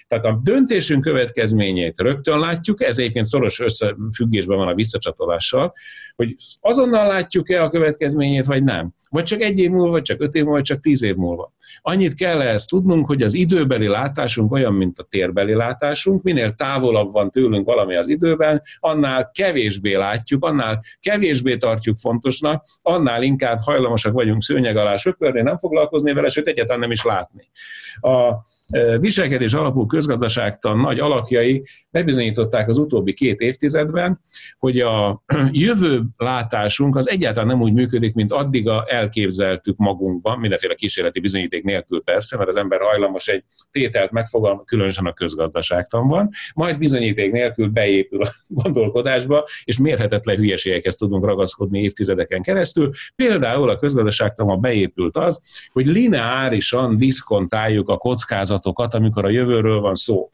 Tehát 0.06 0.24
a 0.24 0.40
döntésünk 0.42 1.02
következményét 1.02 1.98
rögtön 1.98 2.38
látjuk, 2.38 2.82
ez 2.82 2.98
egyébként 2.98 3.26
szoros 3.26 3.60
összefüggésben 3.60 4.56
van 4.56 4.68
a 4.68 4.74
visszacsatolással, 4.74 5.72
hogy 6.16 6.36
azonnal 6.60 7.06
látjuk-e 7.06 7.62
a 7.62 7.68
következményét, 7.68 8.44
vagy 8.44 8.64
nem. 8.64 8.94
Vagy 9.10 9.24
csak 9.24 9.40
egy 9.40 9.58
év 9.58 9.70
múlva, 9.70 9.90
vagy 9.90 10.02
csak 10.02 10.20
öt 10.20 10.34
év 10.34 10.42
múlva, 10.42 10.56
vagy 10.56 10.66
csak 10.66 10.80
tíz 10.80 11.02
év 11.02 11.14
múlva. 11.14 11.52
Annyit 11.82 12.14
kell 12.14 12.40
ezt 12.40 12.68
tudnunk, 12.68 13.06
hogy 13.06 13.22
az 13.22 13.34
időbeli 13.34 13.86
látásunk 13.86 14.52
olyan, 14.52 14.74
mint 14.74 14.98
a 14.98 15.02
térbeli 15.02 15.54
látásunk, 15.54 16.22
minél 16.22 16.52
távolabb 16.52 17.12
van 17.12 17.30
tőlünk 17.30 17.66
valami 17.66 17.96
az 17.96 18.08
időben, 18.08 18.62
annál 18.78 19.30
kevésbé 19.34 19.94
látjuk, 19.94 20.44
annál 20.44 20.82
kevésbé 21.00 21.56
tartjuk 21.56 21.96
fontosnak, 21.98 22.64
annál 22.82 23.22
inkább 23.22 23.58
hajlamosak 23.60 24.12
vagyunk 24.12 24.42
szőnyeg 24.42 24.76
alá 24.76 24.96
söpörni, 24.96 25.40
nem 25.40 25.58
foglalkozni 25.58 26.12
vele, 26.12 26.28
sőt 26.28 26.48
egyáltalán 26.48 26.80
nem 26.80 26.90
is 26.90 27.04
látni. 27.04 27.50
A 28.00 28.34
viselkedés 28.98 29.52
alapú 29.60 29.86
közgazdaságtan 29.86 30.78
nagy 30.78 30.98
alakjai 30.98 31.62
bebizonyították 31.90 32.68
az 32.68 32.78
utóbbi 32.78 33.12
két 33.12 33.40
évtizedben, 33.40 34.20
hogy 34.58 34.80
a 34.80 35.22
jövő 35.50 36.02
látásunk 36.16 36.96
az 36.96 37.08
egyáltalán 37.08 37.48
nem 37.48 37.60
úgy 37.60 37.72
működik, 37.72 38.14
mint 38.14 38.32
addig 38.32 38.68
a 38.68 38.84
elképzeltük 38.88 39.76
magunkban, 39.76 40.38
mindenféle 40.38 40.74
kísérleti 40.74 41.20
bizonyíték 41.20 41.64
nélkül 41.64 42.02
persze, 42.02 42.36
mert 42.36 42.48
az 42.48 42.56
ember 42.56 42.80
hajlamos 42.80 43.28
egy 43.28 43.44
tételt 43.70 44.10
megfogalmazni, 44.10 44.64
különösen 44.64 45.06
a 45.06 45.12
közgazdaságtanban, 45.12 46.28
majd 46.54 46.78
bizonyíték 46.78 47.32
nélkül 47.32 47.68
beépül 47.68 48.22
a 48.22 48.28
gondolkodásba, 48.62 49.44
és 49.64 49.78
mérhetetlen 49.78 50.36
hülyeségekhez 50.36 50.96
tudunk 50.96 51.24
ragaszkodni 51.24 51.80
évtizedeken 51.80 52.42
keresztül. 52.42 52.90
Például 53.16 53.68
a 53.68 53.76
közgazdaságtanban 53.76 54.60
beépült 54.60 55.16
az, 55.16 55.40
hogy 55.72 55.86
lineárisan 55.86 56.96
diszkontáljuk 56.96 57.88
a 57.88 57.96
kockázatokat, 57.96 58.94
amikor 58.94 59.24
a 59.24 59.28
jövőről 59.50 59.80
van 59.80 59.94
szó. 59.94 60.30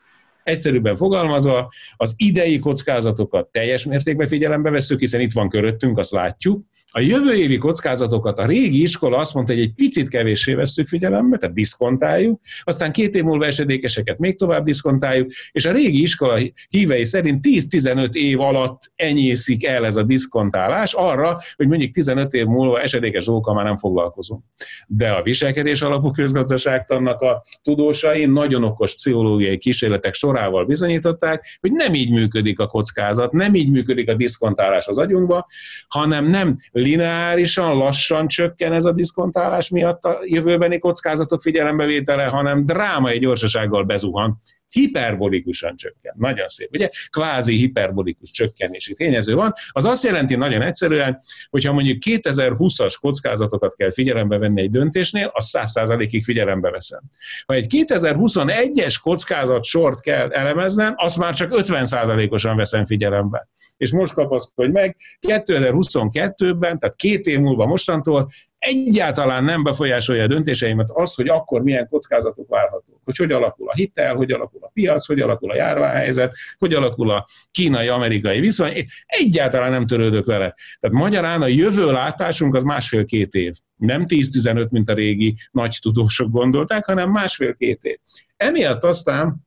Egyszerűbben 0.47 0.97
fogalmazva, 0.97 1.73
az 1.97 2.15
idei 2.17 2.59
kockázatokat 2.59 3.49
teljes 3.49 3.85
mértékben 3.85 4.27
figyelembe 4.27 4.71
veszük, 4.71 4.99
hiszen 4.99 5.21
itt 5.21 5.33
van 5.33 5.49
köröttünk, 5.49 5.99
azt 5.99 6.11
látjuk. 6.11 6.65
A 6.91 7.01
jövő 7.01 7.35
évi 7.35 7.59
kockázatokat 7.59 8.39
a 8.39 8.47
régi 8.47 8.83
iskola 8.83 9.17
azt 9.17 9.35
mondta, 9.35 9.53
hogy 9.53 9.63
egy 9.63 9.73
picit 9.75 10.09
kevéssé 10.09 10.55
veszük 10.55 10.89
figyelembe, 10.89 11.37
tehát 11.37 11.55
diszkontáljuk, 11.55 12.41
aztán 12.63 12.93
két 12.93 13.15
év 13.15 13.23
múlva 13.23 13.47
esedékeseket 13.47 14.19
még 14.19 14.39
tovább 14.39 14.65
diszkontáljuk, 14.65 15.31
és 15.53 15.67
a 15.67 15.73
régi 15.73 16.01
iskola 16.03 16.41
hívei 16.69 17.05
szerint 17.05 17.47
10-15 17.49 18.15
év 18.15 18.41
alatt 18.41 18.93
enyészik 18.97 19.65
el 19.65 19.87
ez 19.87 19.97
a 19.97 20.03
diszkontálás 20.03 20.93
arra, 20.93 21.41
hogy 21.57 21.69
mondjuk 21.69 21.91
15 21.91 22.33
év 22.33 22.47
múlva 22.47 22.81
esedékes 22.81 23.25
dolgokkal 23.25 23.55
már 23.55 23.65
nem 23.65 23.77
foglalkozunk. 23.77 24.43
De 24.87 25.11
a 25.11 25.23
viselkedés 25.23 25.83
alapú 25.83 26.11
közgazdaságtannak 26.11 27.21
a 27.21 27.43
tudósai 27.63 28.27
nagyon 28.27 28.65
okos 28.65 28.95
pszichológiai 28.95 29.59
kísérletek 29.59 30.15
sorával 30.37 30.65
bizonyították, 30.65 31.59
hogy 31.61 31.73
nem 31.73 31.95
így 31.95 32.11
működik 32.11 32.59
a 32.59 32.67
kockázat, 32.67 33.33
nem 33.33 33.55
így 33.55 33.71
működik 33.71 34.11
a 34.11 34.15
diszkontálás 34.15 34.87
az 34.87 34.99
agyunkba, 34.99 35.47
hanem 35.89 36.27
nem 36.27 36.57
lineárisan, 36.73 37.77
lassan 37.77 38.29
csökken 38.29 38.73
ez 38.73 38.85
a 38.85 38.93
diszkontálás 38.93 39.71
miatt 39.71 40.05
a 40.05 40.19
jövőbeni 40.25 40.79
kockázatok 40.79 41.43
figyelembevétele, 41.43 42.25
hanem 42.25 42.67
drámai 42.67 43.19
gyorsasággal 43.19 43.85
bezuhan 43.85 44.41
hiperbolikusan 44.69 45.77
csökken. 45.77 46.15
Nagyon 46.19 46.49
szép, 46.49 46.69
ugye? 46.73 46.89
Kvázi 47.11 47.57
hiperbolikus 47.57 48.31
csökkenési 48.31 48.95
tényező 48.95 49.35
van. 49.35 49.53
Az 49.69 49.85
azt 49.85 50.05
jelenti 50.05 50.35
nagyon 50.35 50.63
egyszerűen, 50.63 51.19
hogyha 51.51 51.73
mondjuk 51.73 51.99
2020-as 52.07 52.95
kockázatokat 53.01 53.75
kell 53.75 53.93
figyelembe 53.93 54.39
venni 54.39 54.61
egy 54.61 54.71
döntésnél, 54.71 55.31
az 55.33 55.51
100%-ig 55.59 56.25
figyelembe 56.25 56.71
veszem. 56.71 57.03
Ha 57.47 57.55
egy 57.55 57.67
2021-es 57.69 58.97
kockázat 59.03 59.65
sort 59.65 60.01
kell 60.01 60.31
elemeznem, 60.31 60.95
azt 60.97 61.17
már 61.17 61.35
csak 61.35 61.53
50%-osan 61.55 62.57
veszem 62.57 62.87
figyelembe. 62.87 63.49
És 63.77 63.93
most 63.93 64.13
kapaszkodj 64.13 64.71
meg, 64.71 64.97
2022-ben, 65.29 66.79
tehát 66.79 66.97
két 66.97 67.27
év 67.27 67.39
múlva 67.39 67.67
mostantól 67.67 68.29
egyáltalán 68.59 69.45
nem 69.45 69.63
befolyásolja 69.63 70.23
a 70.23 70.27
döntéseimet 70.27 70.91
az, 70.93 71.15
hogy 71.15 71.29
akkor 71.29 71.63
milyen 71.63 71.89
kockázatok 71.89 72.49
várhatók. 72.49 73.01
Hogy 73.05 73.17
hogy 73.17 73.33
alakul 73.33 73.69
a 73.69 73.75
hitel, 73.75 74.15
hogy 74.15 74.33
alakul 74.33 74.61
a 74.63 74.71
piac, 74.73 75.07
hogy 75.07 75.21
alakul 75.21 75.51
a 75.51 75.55
járványhelyzet, 75.55 76.35
hogy 76.59 76.75
alakul 76.75 77.11
a 77.11 77.27
kínai-amerikai 77.51 78.41
viszony. 78.41 78.73
Én 78.73 78.87
egyáltalán 79.07 79.71
nem 79.71 79.87
törődök 79.87 80.25
vele. 80.25 80.55
Tehát 80.81 80.97
magyarán 80.97 81.43
a 81.43 81.47
jövő 81.47 81.93
látásunk 81.93 82.55
az 82.55 82.63
másfél-két 82.63 83.35
év. 83.35 83.55
Nem 83.77 84.05
10-15, 84.09 84.69
mint 84.69 84.89
a 84.91 84.95
régi 84.95 85.37
nagy 85.51 85.79
tudósok 85.83 86.31
gondolták, 86.31 86.85
hanem 86.85 87.11
másfél-két 87.11 87.83
év. 87.83 87.99
Emiatt 88.37 88.85
aztán 88.85 89.46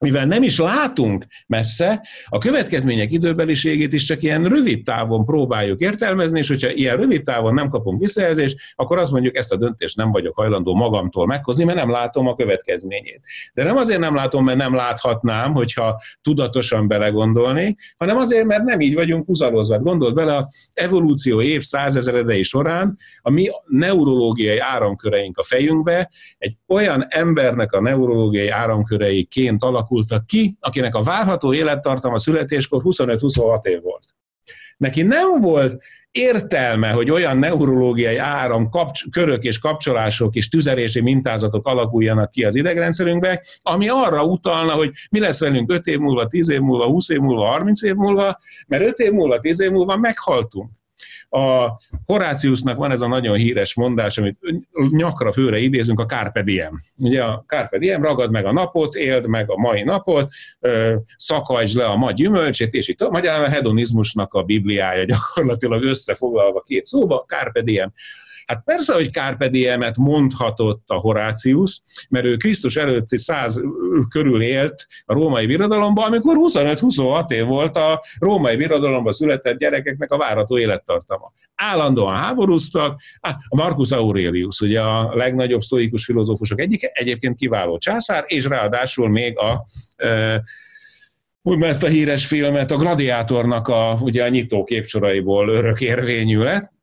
mivel 0.00 0.26
nem 0.26 0.42
is 0.42 0.58
látunk 0.58 1.24
messze, 1.46 2.06
a 2.26 2.38
következmények 2.38 3.12
időbeliségét 3.12 3.92
is 3.92 4.04
csak 4.04 4.22
ilyen 4.22 4.44
rövid 4.44 4.84
távon 4.84 5.24
próbáljuk 5.24 5.80
értelmezni, 5.80 6.38
és 6.38 6.48
hogyha 6.48 6.70
ilyen 6.70 6.96
rövid 6.96 7.22
távon 7.22 7.54
nem 7.54 7.68
kapunk 7.68 8.00
visszajelzést, 8.00 8.58
akkor 8.74 8.98
azt 8.98 9.12
mondjuk, 9.12 9.36
ezt 9.36 9.52
a 9.52 9.56
döntést 9.56 9.96
nem 9.96 10.10
vagyok 10.12 10.36
hajlandó 10.36 10.74
magamtól 10.74 11.26
meghozni, 11.26 11.64
mert 11.64 11.78
nem 11.78 11.90
látom 11.90 12.26
a 12.26 12.34
következményét. 12.34 13.20
De 13.54 13.64
nem 13.64 13.76
azért 13.76 13.98
nem 13.98 14.14
látom, 14.14 14.44
mert 14.44 14.58
nem 14.58 14.74
láthatnám, 14.74 15.52
hogyha 15.52 16.00
tudatosan 16.22 16.88
belegondolnék, 16.88 17.80
hanem 17.96 18.16
azért, 18.16 18.46
mert 18.46 18.64
nem 18.64 18.80
így 18.80 18.94
vagyunk 18.94 19.26
húzalozva. 19.26 19.78
Gondold 19.78 20.14
bele, 20.14 20.36
a 20.36 20.48
evolúció 20.74 21.42
év 21.42 21.60
százezredei 21.60 22.42
során 22.42 22.96
a 23.22 23.30
mi 23.30 23.48
neurológiai 23.66 24.58
áramköreink 24.58 25.38
a 25.38 25.42
fejünkbe 25.42 26.10
egy 26.38 26.56
olyan 26.68 27.06
embernek 27.08 27.72
a 27.72 27.80
neurológiai 27.80 28.48
áramköreiként 28.48 29.62
alakul, 29.62 29.88
alakultak 29.90 30.26
ki, 30.26 30.56
akinek 30.60 30.94
a 30.94 31.02
várható 31.02 31.54
élettartama 31.54 32.18
születéskor 32.18 32.82
25-26 32.84 33.64
év 33.64 33.82
volt. 33.82 34.04
Neki 34.76 35.02
nem 35.02 35.40
volt 35.40 35.82
értelme, 36.10 36.90
hogy 36.90 37.10
olyan 37.10 37.38
neurológiai 37.38 38.16
áram, 38.16 38.68
kapcs- 38.68 39.10
körök 39.10 39.44
és 39.44 39.58
kapcsolások 39.58 40.34
és 40.34 40.48
tüzelési 40.48 41.00
mintázatok 41.00 41.66
alakuljanak 41.66 42.30
ki 42.30 42.44
az 42.44 42.54
idegrendszerünkbe, 42.54 43.42
ami 43.62 43.88
arra 43.88 44.24
utalna, 44.24 44.72
hogy 44.72 44.90
mi 45.10 45.18
lesz 45.18 45.40
velünk 45.40 45.72
5 45.72 45.86
év 45.86 45.98
múlva, 45.98 46.26
10 46.26 46.48
év 46.48 46.60
múlva, 46.60 46.84
20 46.84 47.08
év 47.08 47.18
múlva, 47.18 47.44
30 47.46 47.82
év 47.82 47.94
múlva, 47.94 48.36
mert 48.66 48.82
5 48.82 48.98
év 48.98 49.12
múlva, 49.12 49.38
10 49.38 49.60
év 49.60 49.70
múlva 49.70 49.96
meghaltunk. 49.96 50.70
A 51.32 51.80
Horáciusnak 52.06 52.76
van 52.76 52.90
ez 52.90 53.00
a 53.00 53.08
nagyon 53.08 53.36
híres 53.36 53.74
mondás, 53.74 54.18
amit 54.18 54.38
nyakra 54.90 55.32
főre 55.32 55.58
idézünk, 55.58 56.00
a 56.00 56.06
Carpe 56.06 56.42
Diem. 56.42 56.78
Ugye 56.98 57.24
a 57.24 57.44
Carpe 57.46 57.78
Diem, 57.78 58.02
ragad 58.02 58.30
meg 58.30 58.44
a 58.44 58.52
napot, 58.52 58.94
éld 58.94 59.26
meg 59.26 59.50
a 59.50 59.56
mai 59.56 59.82
napot, 59.82 60.30
szakajtsd 61.16 61.76
le 61.76 61.84
a 61.84 61.96
ma 61.96 62.10
gyümölcsét, 62.10 62.72
és 62.72 62.88
itt 62.88 63.00
a 63.00 63.48
hedonizmusnak 63.48 64.34
a 64.34 64.42
bibliája 64.42 65.04
gyakorlatilag 65.04 65.82
összefoglalva 65.82 66.60
két 66.60 66.84
szóba, 66.84 67.24
Carpe 67.28 67.62
Diem. 67.62 67.92
Hát 68.50 68.62
persze, 68.64 68.94
hogy 68.94 69.12
Carpe 69.12 69.48
Diemet 69.48 69.96
mondhatott 69.96 70.82
a 70.86 70.94
Horácius, 70.94 71.82
mert 72.08 72.24
ő 72.24 72.36
Krisztus 72.36 72.76
előtti 72.76 73.18
száz 73.18 73.60
körül 74.08 74.42
élt 74.42 74.86
a 75.04 75.12
római 75.12 75.46
birodalomban, 75.46 76.04
amikor 76.04 76.36
25-26 76.38 77.30
év 77.30 77.44
volt 77.44 77.76
a 77.76 78.04
római 78.18 78.56
birodalomban 78.56 79.12
született 79.12 79.58
gyerekeknek 79.58 80.12
a 80.12 80.16
várható 80.16 80.58
élettartama. 80.58 81.32
Állandóan 81.54 82.16
háborúztak, 82.16 83.00
a 83.48 83.56
Marcus 83.56 83.90
Aurelius, 83.90 84.60
ugye 84.60 84.80
a 84.80 85.14
legnagyobb 85.14 85.62
sztoikus 85.62 86.04
filozófusok 86.04 86.60
egyike, 86.60 86.90
egyébként 86.92 87.36
kiváló 87.36 87.78
császár, 87.78 88.24
és 88.26 88.44
ráadásul 88.44 89.08
még 89.08 89.38
a 89.38 89.64
e, 89.96 90.42
úgy 91.42 91.62
ezt 91.62 91.82
a 91.82 91.88
híres 91.88 92.26
filmet, 92.26 92.70
a 92.70 92.76
Gladiátornak 92.76 93.68
a, 93.68 93.98
ugye 94.00 94.24
a 94.24 94.28
nyitó 94.28 94.64
képsoraiból 94.64 95.48
örök 95.48 95.80
érvényű 95.80 96.38
lett, 96.38 96.78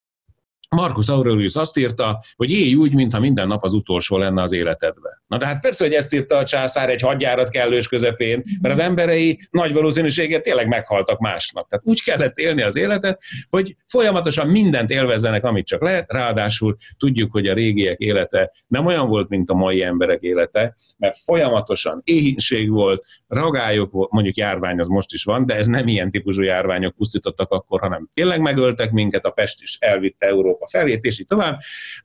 Marcus 0.69 1.10
Aurelius 1.10 1.56
azt 1.56 1.77
írta, 1.77 2.23
hogy 2.36 2.51
élj 2.51 2.75
úgy, 2.75 2.93
mintha 2.93 3.19
minden 3.19 3.47
nap 3.47 3.63
az 3.63 3.73
utolsó 3.73 4.17
lenne 4.17 4.41
az 4.41 4.51
életedben. 4.51 5.21
Na 5.27 5.38
de 5.38 5.45
hát 5.45 5.62
persze, 5.62 5.84
hogy 5.84 5.93
ezt 5.93 6.13
írta 6.13 6.38
a 6.38 6.43
császár 6.43 6.89
egy 6.89 7.01
hadjárat 7.01 7.49
kellős 7.49 7.88
közepén, 7.88 8.43
mert 8.62 8.75
az 8.75 8.82
emberei 8.82 9.47
nagy 9.51 9.73
valószínűséggel 9.73 10.41
tényleg 10.41 10.67
meghaltak 10.67 11.19
másnak. 11.19 11.67
Tehát 11.67 11.86
úgy 11.86 12.03
kellett 12.03 12.38
élni 12.38 12.62
az 12.62 12.75
életet, 12.75 13.21
hogy 13.49 13.75
folyamatosan 13.88 14.47
mindent 14.47 14.89
élvezzenek, 14.89 15.43
amit 15.43 15.65
csak 15.65 15.82
lehet, 15.82 16.12
ráadásul 16.12 16.75
tudjuk, 16.97 17.32
hogy 17.32 17.47
a 17.47 17.53
régiek 17.53 17.99
élete 17.99 18.51
nem 18.67 18.86
olyan 18.86 19.08
volt, 19.08 19.30
mint 19.30 19.49
a 19.49 19.53
mai 19.53 19.84
emberek 19.84 20.21
élete, 20.21 20.75
mert 20.97 21.17
folyamatosan 21.23 22.01
éhínség 22.03 22.69
volt, 22.69 23.06
ragályok 23.27 23.91
volt, 23.91 24.12
mondjuk 24.12 24.36
járvány 24.36 24.80
az 24.80 24.88
most 24.88 25.13
is 25.13 25.23
van, 25.23 25.45
de 25.45 25.56
ez 25.56 25.67
nem 25.67 25.88
ilyen 25.88 26.12
típusú 26.12 26.41
járványok 26.41 26.95
pusztítottak 26.95 27.51
akkor, 27.51 27.80
hanem 27.80 28.10
tényleg 28.13 28.41
megöltek 28.41 28.91
minket, 28.91 29.25
a 29.25 29.30
Pest 29.30 29.62
is 29.62 29.77
elvitte 29.80 30.27
Európa 30.27 30.57
felét, 30.65 31.04
és 31.04 31.20
így 31.20 31.26
tovább. 31.26 31.60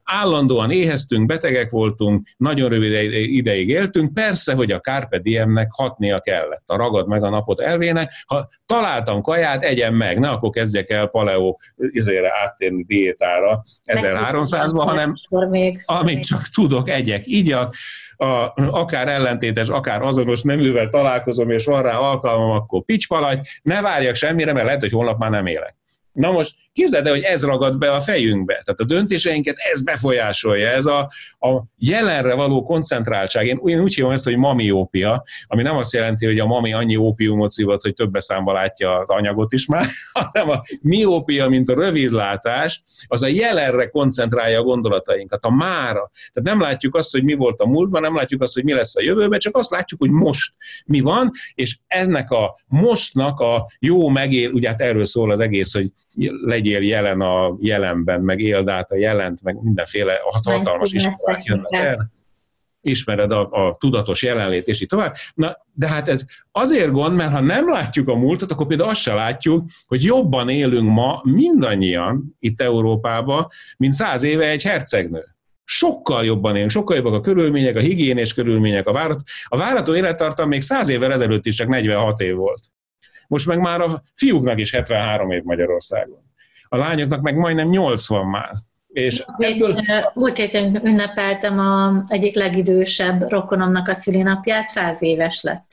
Állandóan 0.05 0.71
éheztünk, 0.71 1.27
betegek 1.27 1.71
voltunk, 1.71 2.29
nagyon 2.37 2.69
rövid 2.69 3.12
ideig 3.12 3.69
éltünk, 3.69 4.15
persze, 4.15 4.55
hogy 4.55 4.71
a 4.71 4.81
Carpe 4.81 5.19
Diemnek 5.19 5.69
hatnia 5.71 6.21
kellett, 6.21 6.62
a 6.67 6.77
ragad 6.77 7.09
meg 7.09 7.23
a 7.23 7.29
napot 7.29 7.61
elvének, 7.61 8.12
ha 8.27 8.49
találtam 8.67 9.23
kaját, 9.23 9.62
egyen 9.62 9.95
meg, 9.95 10.19
ne 10.19 10.29
akkor 10.29 10.51
kezdjek 10.51 10.91
el 10.91 11.07
paleo 11.07 11.57
izére 11.77 12.31
áttérni 12.43 12.83
diétára. 12.83 13.62
1300-ban, 13.85 14.85
hanem 14.87 15.15
amit 15.85 16.25
csak 16.25 16.49
tudok, 16.49 16.88
egyek, 16.88 17.27
igyak, 17.27 17.75
a, 18.23 18.53
akár 18.71 19.09
ellentétes, 19.09 19.69
akár 19.69 20.03
azonos 20.03 20.43
neművel 20.43 20.88
találkozom, 20.88 21.51
és 21.51 21.65
van 21.65 21.83
rá 21.83 21.97
alkalmam, 21.97 22.51
akkor 22.51 22.85
picspaladj, 22.85 23.41
ne 23.62 23.81
várjak 23.81 24.15
semmire, 24.15 24.53
mert 24.53 24.65
lehet, 24.65 24.81
hogy 24.81 24.93
holnap 24.93 25.19
már 25.19 25.31
nem 25.31 25.47
élek. 25.47 25.77
Na 26.12 26.31
most 26.31 26.55
Képzeld 26.72 27.07
el, 27.07 27.12
hogy 27.12 27.22
ez 27.22 27.44
ragad 27.44 27.79
be 27.79 27.92
a 27.92 28.01
fejünkbe. 28.01 28.53
Tehát 28.53 28.81
a 28.81 28.85
döntéseinket 28.85 29.57
ez 29.72 29.83
befolyásolja, 29.83 30.68
ez 30.68 30.87
a, 30.87 30.98
a 31.38 31.62
jelenre 31.79 32.35
való 32.35 32.62
koncentráltság. 32.62 33.46
Én, 33.46 33.61
én 33.64 33.81
úgy 33.81 33.94
hívom 33.94 34.11
ezt, 34.11 34.25
hogy 34.25 34.37
mamiópia, 34.37 35.25
ami 35.46 35.62
nem 35.62 35.77
azt 35.77 35.92
jelenti, 35.92 36.27
hogy 36.27 36.38
a 36.38 36.46
mami 36.46 36.72
annyi 36.72 36.96
ópiumot 36.96 37.51
szívat, 37.51 37.83
hogy 37.83 37.94
több 37.94 38.14
számba 38.18 38.53
látja 38.53 38.98
az 38.98 39.09
anyagot 39.09 39.53
is 39.53 39.66
már, 39.66 39.87
hanem 40.12 40.48
a 40.48 40.61
miópia, 40.81 41.48
mint 41.48 41.68
a 41.68 41.75
rövidlátás, 41.75 42.83
az 43.07 43.22
a 43.22 43.27
jelenre 43.27 43.87
koncentrálja 43.87 44.59
a 44.59 44.62
gondolatainkat, 44.62 45.44
a 45.44 45.51
mára. 45.51 46.11
Tehát 46.33 46.48
nem 46.48 46.61
látjuk 46.61 46.94
azt, 46.94 47.11
hogy 47.11 47.25
mi 47.25 47.35
volt 47.35 47.61
a 47.61 47.66
múltban, 47.66 48.01
nem 48.01 48.16
látjuk 48.16 48.42
azt, 48.42 48.55
hogy 48.55 48.64
mi 48.64 48.72
lesz 48.72 48.96
a 48.96 49.03
jövőben, 49.03 49.38
csak 49.38 49.57
azt 49.57 49.70
látjuk, 49.70 50.01
hogy 50.01 50.11
most 50.11 50.55
mi 50.85 51.01
van, 51.01 51.31
és 51.55 51.79
ennek 51.87 52.31
a 52.31 52.59
mostnak 52.66 53.40
a 53.40 53.70
jó 53.79 54.09
megél, 54.09 54.51
ugye 54.51 54.68
hát 54.68 54.81
erről 54.81 55.07
szól 55.07 55.31
az 55.31 55.40
egész, 55.40 55.72
hogy 55.72 55.90
legyél 56.45 56.83
jelen 56.83 57.21
a 57.21 57.57
jelenben, 57.61 58.21
meg 58.21 58.41
éld 58.41 58.69
át 58.69 58.91
a 58.91 58.97
jelent, 58.97 59.43
meg 59.43 59.62
mindenféle 59.62 60.21
hatalmas 60.23 60.93
iskolák 60.93 61.45
jönnek 61.45 61.73
el 61.73 62.11
ismered 62.83 63.33
a, 63.33 63.49
a 63.51 63.75
tudatos 63.75 64.23
jelenlét, 64.23 64.67
és 64.67 64.81
így 64.81 64.88
tovább. 64.88 65.15
Na, 65.35 65.57
de 65.73 65.88
hát 65.88 66.09
ez 66.09 66.25
azért 66.53 66.91
gond, 66.91 67.17
mert 67.17 67.33
ha 67.33 67.41
nem 67.41 67.69
látjuk 67.69 68.09
a 68.09 68.15
múltat, 68.15 68.53
akkor 68.53 68.67
például 68.67 68.88
azt 68.88 69.01
se 69.01 69.15
látjuk, 69.15 69.69
hogy 69.87 70.05
jobban 70.05 70.49
élünk 70.49 70.91
ma 70.91 71.21
mindannyian 71.25 72.37
itt 72.38 72.61
Európában, 72.61 73.47
mint 73.77 73.93
száz 73.93 74.23
éve 74.23 74.49
egy 74.49 74.62
hercegnő. 74.62 75.25
sokkal 75.65 76.25
jobban 76.25 76.57
élünk, 76.57 76.71
sokkal 76.71 76.97
jobbak 76.97 77.12
a 77.12 77.21
körülmények, 77.21 77.77
a 77.77 77.81
higiénés 77.81 78.35
körülmények, 78.35 78.87
a, 78.88 78.93
várat, 78.93 79.21
a 79.45 79.57
várató 79.57 79.95
élettartam 79.95 80.49
még 80.49 80.62
100 80.62 80.88
évvel 80.88 81.12
ezelőtt 81.12 81.47
is 81.47 81.55
csak 81.55 81.69
46 81.69 82.21
év 82.21 82.35
volt. 82.35 82.62
Most 83.27 83.47
meg 83.47 83.59
már 83.59 83.81
a 83.81 84.03
fiúknak 84.15 84.59
is 84.59 84.73
73 84.73 85.31
év 85.31 85.43
Magyarországon. 85.43 86.31
A 86.69 86.77
lányoknak 86.77 87.21
meg 87.21 87.37
majdnem 87.37 87.69
80 87.69 88.27
már. 88.27 88.53
És 88.87 89.25
ebből... 89.37 89.81
Múlt 90.15 90.37
héten 90.37 90.87
ünnepeltem 90.87 91.59
a 91.59 92.03
egyik 92.07 92.35
legidősebb 92.35 93.31
rokonomnak 93.31 93.89
a 93.89 93.95
szülinapját, 93.95 94.67
száz 94.67 95.03
éves 95.03 95.43
lett. 95.43 95.67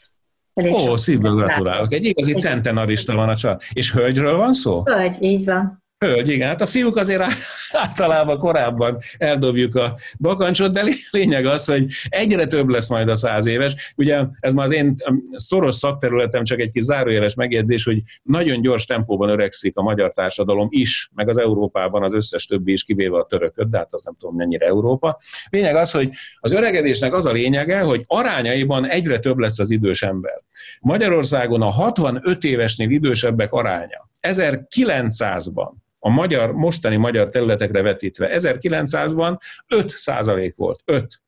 Elég 0.53 0.73
Ó, 0.73 0.97
szívből 0.97 1.35
gratulálok. 1.35 1.93
Egy 1.93 2.05
igazi 2.05 2.33
centenarista 2.33 3.15
van 3.15 3.29
a 3.29 3.35
család. 3.35 3.61
És 3.73 3.91
hölgyről 3.93 4.37
van 4.37 4.53
szó? 4.53 4.81
Hölgy, 4.85 5.21
így 5.21 5.45
van. 5.45 5.78
Hölgy, 6.05 6.29
igen. 6.29 6.47
Hát 6.47 6.61
a 6.61 6.65
fiúk 6.65 6.95
azért 6.95 7.23
általában 7.71 8.37
korábban 8.37 8.97
eldobjuk 9.17 9.75
a 9.75 9.97
bakancsot, 10.17 10.71
de 10.71 10.83
lényeg 11.11 11.45
az, 11.45 11.65
hogy 11.65 11.85
egyre 12.09 12.47
több 12.47 12.67
lesz 12.67 12.89
majd 12.89 13.09
a 13.09 13.15
száz 13.15 13.45
éves. 13.45 13.93
Ugye 13.95 14.23
ez 14.39 14.53
már 14.53 14.65
az 14.65 14.71
én 14.71 14.95
szoros 15.35 15.75
szakterületem, 15.75 16.43
csak 16.43 16.59
egy 16.59 16.71
kis 16.71 16.83
zárójeles 16.83 17.33
megjegyzés, 17.33 17.83
hogy 17.83 18.01
nagyon 18.23 18.61
gyors 18.61 18.85
tempóban 18.85 19.29
öregszik 19.29 19.77
a 19.77 19.81
magyar 19.81 20.11
társadalom 20.11 20.67
is, 20.71 21.09
meg 21.13 21.29
az 21.29 21.37
Európában 21.37 22.03
az 22.03 22.13
összes 22.13 22.45
többi 22.45 22.71
is, 22.71 22.83
kivéve 22.83 23.17
a 23.17 23.25
törököt, 23.25 23.69
de 23.69 23.77
hát 23.77 23.93
azt 23.93 24.05
nem 24.05 24.15
tudom 24.19 24.35
mennyire 24.35 24.65
Európa. 24.65 25.17
Lényeg 25.49 25.75
az, 25.75 25.91
hogy 25.91 26.09
az 26.39 26.51
öregedésnek 26.51 27.13
az 27.13 27.25
a 27.25 27.31
lényege, 27.31 27.79
hogy 27.79 28.01
arányaiban 28.07 28.87
egyre 28.87 29.19
több 29.19 29.37
lesz 29.37 29.59
az 29.59 29.71
idős 29.71 30.01
ember. 30.01 30.41
Magyarországon 30.81 31.61
a 31.61 31.69
65 31.69 32.43
évesnél 32.43 32.89
idősebbek 32.89 33.53
aránya 33.53 34.09
1900-ban 34.21 35.71
a 35.99 36.09
magyar, 36.09 36.51
mostani 36.51 36.95
magyar 36.95 37.29
területekre 37.29 37.81
vetítve. 37.81 38.29
1900-ban 38.31 39.37
5 39.67 39.89
százalék 39.89 40.55
volt, 40.55 40.81
5. 40.85 41.21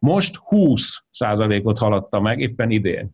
Most 0.00 0.36
20 0.36 1.02
százalékot 1.10 1.78
haladta 1.78 2.20
meg 2.20 2.40
éppen 2.40 2.70
idén. 2.70 3.10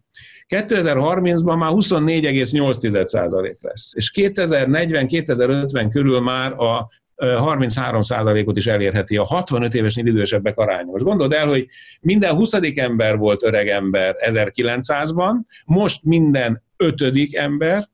2030-ban 0.49 1.59
már 1.59 1.71
24,8 1.75 3.05
százalék 3.05 3.57
lesz, 3.61 3.93
és 3.97 4.13
2040-2050 4.15 5.89
körül 5.91 6.21
már 6.21 6.53
a 6.53 6.91
33 7.17 8.01
százalékot 8.01 8.57
is 8.57 8.67
elérheti 8.67 9.17
a 9.17 9.25
65 9.25 9.75
évesnél 9.75 10.07
idősebbek 10.07 10.59
aránya. 10.59 10.91
Most 10.91 11.05
gondold 11.05 11.33
el, 11.33 11.47
hogy 11.47 11.67
minden 12.01 12.35
20. 12.35 12.53
ember 12.75 13.17
volt 13.17 13.43
öreg 13.43 13.69
ember 13.69 14.17
1900-ban, 14.19 15.35
most 15.67 16.05
minden 16.05 16.63
ötödik 16.77 17.35
ember 17.35 17.89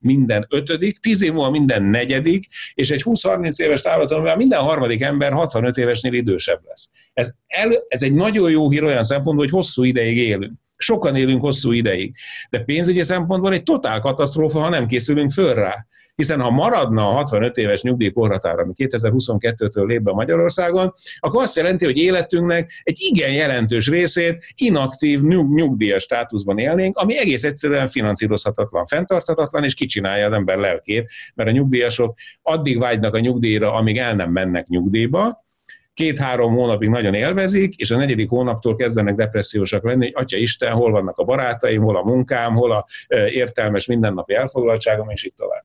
minden 0.00 0.46
ötödik, 0.50 0.98
tíz 0.98 1.22
év 1.22 1.32
múlva 1.32 1.50
minden 1.50 1.82
negyedik, 1.82 2.46
és 2.74 2.90
egy 2.90 3.02
20-30 3.04 3.60
éves 3.60 3.80
távlaton 3.80 4.36
minden 4.36 4.60
harmadik 4.60 5.00
ember 5.00 5.32
65 5.32 5.76
évesnél 5.76 6.12
idősebb 6.12 6.60
lesz. 6.64 6.90
Ez, 7.12 7.34
el, 7.46 7.70
ez 7.88 8.02
egy 8.02 8.14
nagyon 8.14 8.50
jó 8.50 8.70
hír 8.70 8.82
olyan 8.82 9.04
szempontból, 9.04 9.44
hogy 9.44 9.54
hosszú 9.54 9.84
ideig 9.84 10.16
élünk. 10.16 10.52
Sokan 10.80 11.16
élünk 11.16 11.40
hosszú 11.40 11.72
ideig. 11.72 12.14
De 12.50 12.60
pénzügyi 12.60 13.02
szempontból 13.02 13.52
egy 13.52 13.62
totál 13.62 14.00
katasztrófa, 14.00 14.60
ha 14.60 14.68
nem 14.68 14.86
készülünk 14.86 15.30
föl 15.30 15.54
rá 15.54 15.86
hiszen 16.20 16.40
ha 16.40 16.50
maradna 16.50 17.08
a 17.08 17.12
65 17.12 17.56
éves 17.56 17.82
nyugdíjkorhatár, 17.82 18.58
ami 18.58 18.72
2022-től 18.76 19.86
lép 19.86 20.02
be 20.02 20.12
Magyarországon, 20.12 20.92
akkor 21.20 21.42
azt 21.42 21.56
jelenti, 21.56 21.84
hogy 21.84 21.96
életünknek 21.96 22.72
egy 22.82 22.96
igen 22.98 23.32
jelentős 23.32 23.88
részét 23.88 24.44
inaktív 24.54 25.22
nyugdíjas 25.22 26.02
státuszban 26.02 26.58
élnénk, 26.58 26.96
ami 26.96 27.18
egész 27.18 27.44
egyszerűen 27.44 27.88
finanszírozhatatlan, 27.88 28.86
fenntarthatatlan, 28.86 29.64
és 29.64 29.74
kicsinálja 29.74 30.26
az 30.26 30.32
ember 30.32 30.58
lelkét, 30.58 31.10
mert 31.34 31.48
a 31.48 31.52
nyugdíjasok 31.52 32.18
addig 32.42 32.78
vágynak 32.78 33.14
a 33.14 33.18
nyugdíjra, 33.18 33.74
amíg 33.74 33.98
el 33.98 34.14
nem 34.14 34.30
mennek 34.30 34.66
nyugdíjba, 34.66 35.44
két-három 36.00 36.54
hónapig 36.54 36.88
nagyon 36.88 37.14
élvezik, 37.14 37.74
és 37.74 37.90
a 37.90 37.96
negyedik 37.96 38.28
hónaptól 38.28 38.76
kezdenek 38.76 39.14
depressziósak 39.14 39.84
lenni, 39.84 40.04
hogy 40.04 40.22
atya 40.22 40.36
Isten, 40.36 40.72
hol 40.72 40.90
vannak 40.90 41.18
a 41.18 41.24
barátaim, 41.24 41.82
hol 41.82 41.96
a 41.96 42.02
munkám, 42.02 42.54
hol 42.54 42.72
a 42.72 42.86
értelmes 43.28 43.86
mindennapi 43.86 44.34
elfoglaltságom, 44.34 45.08
és 45.08 45.24
itt 45.24 45.36
tovább. 45.36 45.64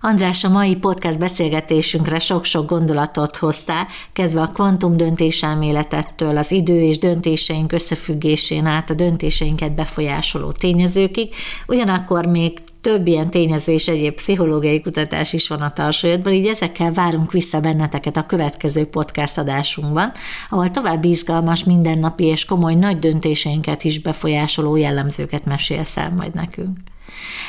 András, 0.00 0.44
a 0.44 0.48
mai 0.48 0.76
podcast 0.76 1.18
beszélgetésünkre 1.18 2.18
sok-sok 2.18 2.68
gondolatot 2.68 3.36
hoztál, 3.36 3.86
kezdve 4.12 4.40
a 4.40 4.46
kvantum 4.46 4.96
döntéselméletettől, 4.96 6.36
az 6.36 6.52
idő 6.52 6.80
és 6.80 6.98
döntéseink 6.98 7.72
összefüggésén 7.72 8.66
át 8.66 8.90
a 8.90 8.94
döntéseinket 8.94 9.74
befolyásoló 9.74 10.52
tényezőkig, 10.52 11.34
ugyanakkor 11.66 12.26
még 12.26 12.52
több 12.84 13.06
ilyen 13.06 13.30
tényező 13.30 13.72
és 13.72 13.88
egyéb 13.88 14.14
pszichológiai 14.14 14.80
kutatás 14.80 15.32
is 15.32 15.48
van 15.48 15.60
a 15.60 15.72
tarsajodban, 15.72 16.32
így 16.32 16.46
ezekkel 16.46 16.92
várunk 16.92 17.32
vissza 17.32 17.60
benneteket 17.60 18.16
a 18.16 18.26
következő 18.26 18.86
podcast 18.86 19.38
adásunkban, 19.38 20.12
ahol 20.50 20.70
további 20.70 21.10
izgalmas, 21.10 21.64
mindennapi 21.64 22.24
és 22.24 22.44
komoly 22.44 22.74
nagy 22.74 22.98
döntéseinket 22.98 23.84
is 23.84 24.00
befolyásoló 24.00 24.76
jellemzőket 24.76 25.44
mesélsz 25.44 25.96
el 25.96 26.12
majd 26.16 26.34
nekünk. 26.34 26.78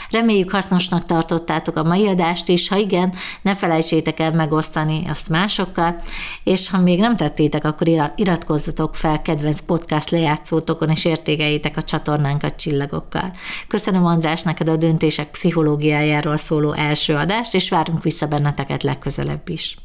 Reméljük 0.09 0.51
hasznosnak 0.51 1.05
tartottátok 1.05 1.77
a 1.77 1.83
mai 1.83 2.07
adást 2.07 2.47
is, 2.47 2.67
ha 2.67 2.77
igen, 2.77 3.13
ne 3.41 3.55
felejtsétek 3.55 4.19
el 4.19 4.31
megosztani 4.31 5.03
azt 5.09 5.29
másokkal, 5.29 6.01
és 6.43 6.69
ha 6.69 6.79
még 6.79 6.99
nem 6.99 7.15
tettétek, 7.15 7.65
akkor 7.65 7.87
iratkozzatok 8.15 8.95
fel 8.95 9.21
kedvenc 9.21 9.61
podcast 9.61 10.09
lejátszótokon, 10.09 10.89
és 10.89 11.05
értékeljétek 11.05 11.77
a 11.77 11.83
csatornánkat 11.83 12.55
csillagokkal. 12.55 13.33
Köszönöm 13.67 14.05
András 14.05 14.41
neked 14.41 14.69
a 14.69 14.75
döntések 14.75 15.29
pszichológiájáról 15.29 16.37
szóló 16.37 16.73
első 16.73 17.15
adást, 17.15 17.53
és 17.53 17.69
várunk 17.69 18.03
vissza 18.03 18.25
benneteket 18.25 18.83
legközelebb 18.83 19.49
is. 19.49 19.77